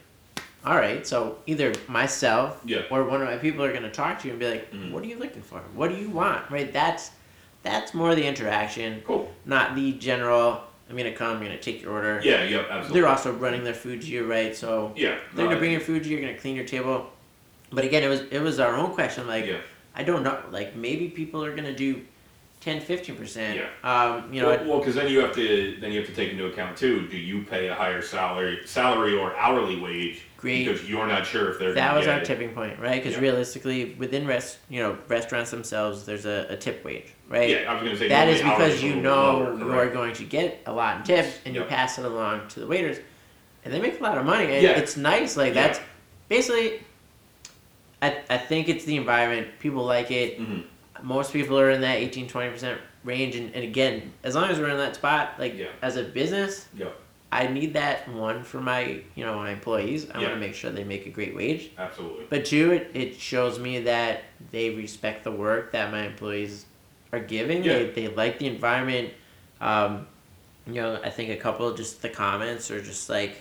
[0.65, 2.81] all right, so either myself Yeah.
[2.89, 4.91] or one of my people are gonna talk to you and be like, Mhm.
[4.91, 5.59] what are you looking for?
[5.75, 6.49] What do you want?
[6.49, 6.71] Right?
[6.73, 7.11] That's
[7.61, 9.31] that's more the interaction, Cool.
[9.45, 10.61] not the general.
[10.89, 11.37] I'm gonna come.
[11.37, 12.21] I'm gonna take your order.
[12.23, 12.99] Yeah, yep, absolutely.
[13.01, 14.55] They're also running their food to you, right?
[14.55, 15.17] So yeah.
[15.33, 16.17] they're no, gonna bring your food to you.
[16.17, 17.09] You're gonna clean your table.
[17.71, 19.27] But again, it was it was our own question.
[19.27, 19.57] Like yeah.
[19.95, 20.37] I don't know.
[20.51, 22.01] Like maybe people are gonna do
[22.61, 23.59] 10, 15 percent.
[23.59, 23.69] Yeah.
[23.83, 26.31] Um, you know, well, well, because then you have to then you have to take
[26.31, 27.07] into account too.
[27.07, 30.65] Do you pay a higher salary, salary or hourly wage Great.
[30.65, 32.25] because you're not sure if they're that was our it.
[32.25, 33.01] tipping point, right?
[33.01, 33.21] Because Yeah.
[33.21, 37.49] realistically, within rest, you know, restaurants themselves, there's a, a tip wage, right?
[37.49, 39.93] Yeah, I was gonna say That is because you know lower, you are correct.
[39.93, 42.97] going to get a lot in tips, and you pass it along to the waiters,
[43.63, 44.45] and they make a lot of money.
[44.45, 44.71] And Yeah.
[44.71, 45.37] it's nice.
[45.37, 45.67] Like Yeah.
[45.67, 45.79] that's
[46.29, 46.81] basically.
[48.05, 49.47] I, I think it's the environment.
[49.59, 50.39] People like it.
[50.39, 50.63] Mhm.
[51.03, 54.69] most people are in that 18 20% range and, and again as long as we're
[54.69, 55.67] in that spot like Yeah.
[55.81, 56.87] as a business Yeah.
[57.31, 58.81] i need that one for my
[59.13, 62.25] you know my employees i want to make sure they make a great wage Absolutely.
[62.29, 66.65] but two it, it shows me that they respect the work that my employees
[67.11, 67.91] are giving they, Yeah.
[67.97, 69.07] they like the environment
[69.69, 70.07] um,
[70.65, 73.33] you know i think a couple of just the comments are just like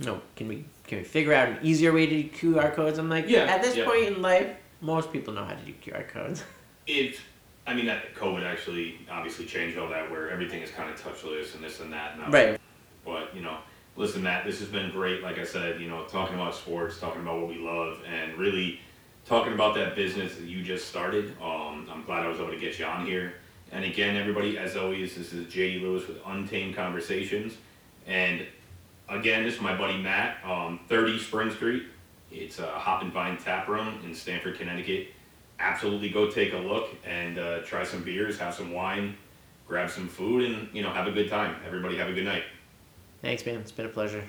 [0.00, 2.98] you know can we can we figure out an easier way to do qr codes
[2.98, 3.84] i'm like Yeah, at this yeah.
[3.84, 6.42] point in life most people know how to do qr codes
[6.86, 7.20] It,
[7.66, 11.54] I mean, that COVID actually obviously changed all that, where everything is kind of touchless
[11.54, 12.18] and this and that.
[12.18, 12.30] Now.
[12.30, 12.60] right
[13.04, 13.58] But you know,
[13.96, 15.22] listen, Matt, this has been great.
[15.22, 18.80] Like I said, you know, talking about sports, talking about what we love, and really
[19.24, 21.36] talking about that business that you just started.
[21.40, 23.34] Um, I'm glad I was able to get you on here.
[23.72, 27.52] And again, everybody, as always, this is JD Lewis with Untamed Conversations.
[28.06, 28.44] And
[29.10, 31.84] again, this is my buddy Matt, um, 30 Spring Street.
[32.30, 35.08] It's a Hop and Vine Tap Room in Stamford, Connecticut.
[35.58, 39.16] Absolutely go take a look and uh, try some beers, have some wine,
[39.66, 41.56] grab some food, and you know have a good time.
[41.66, 42.44] Everybody have a good night.
[43.20, 43.56] Thanks, man.
[43.56, 44.24] It's been a pleasure.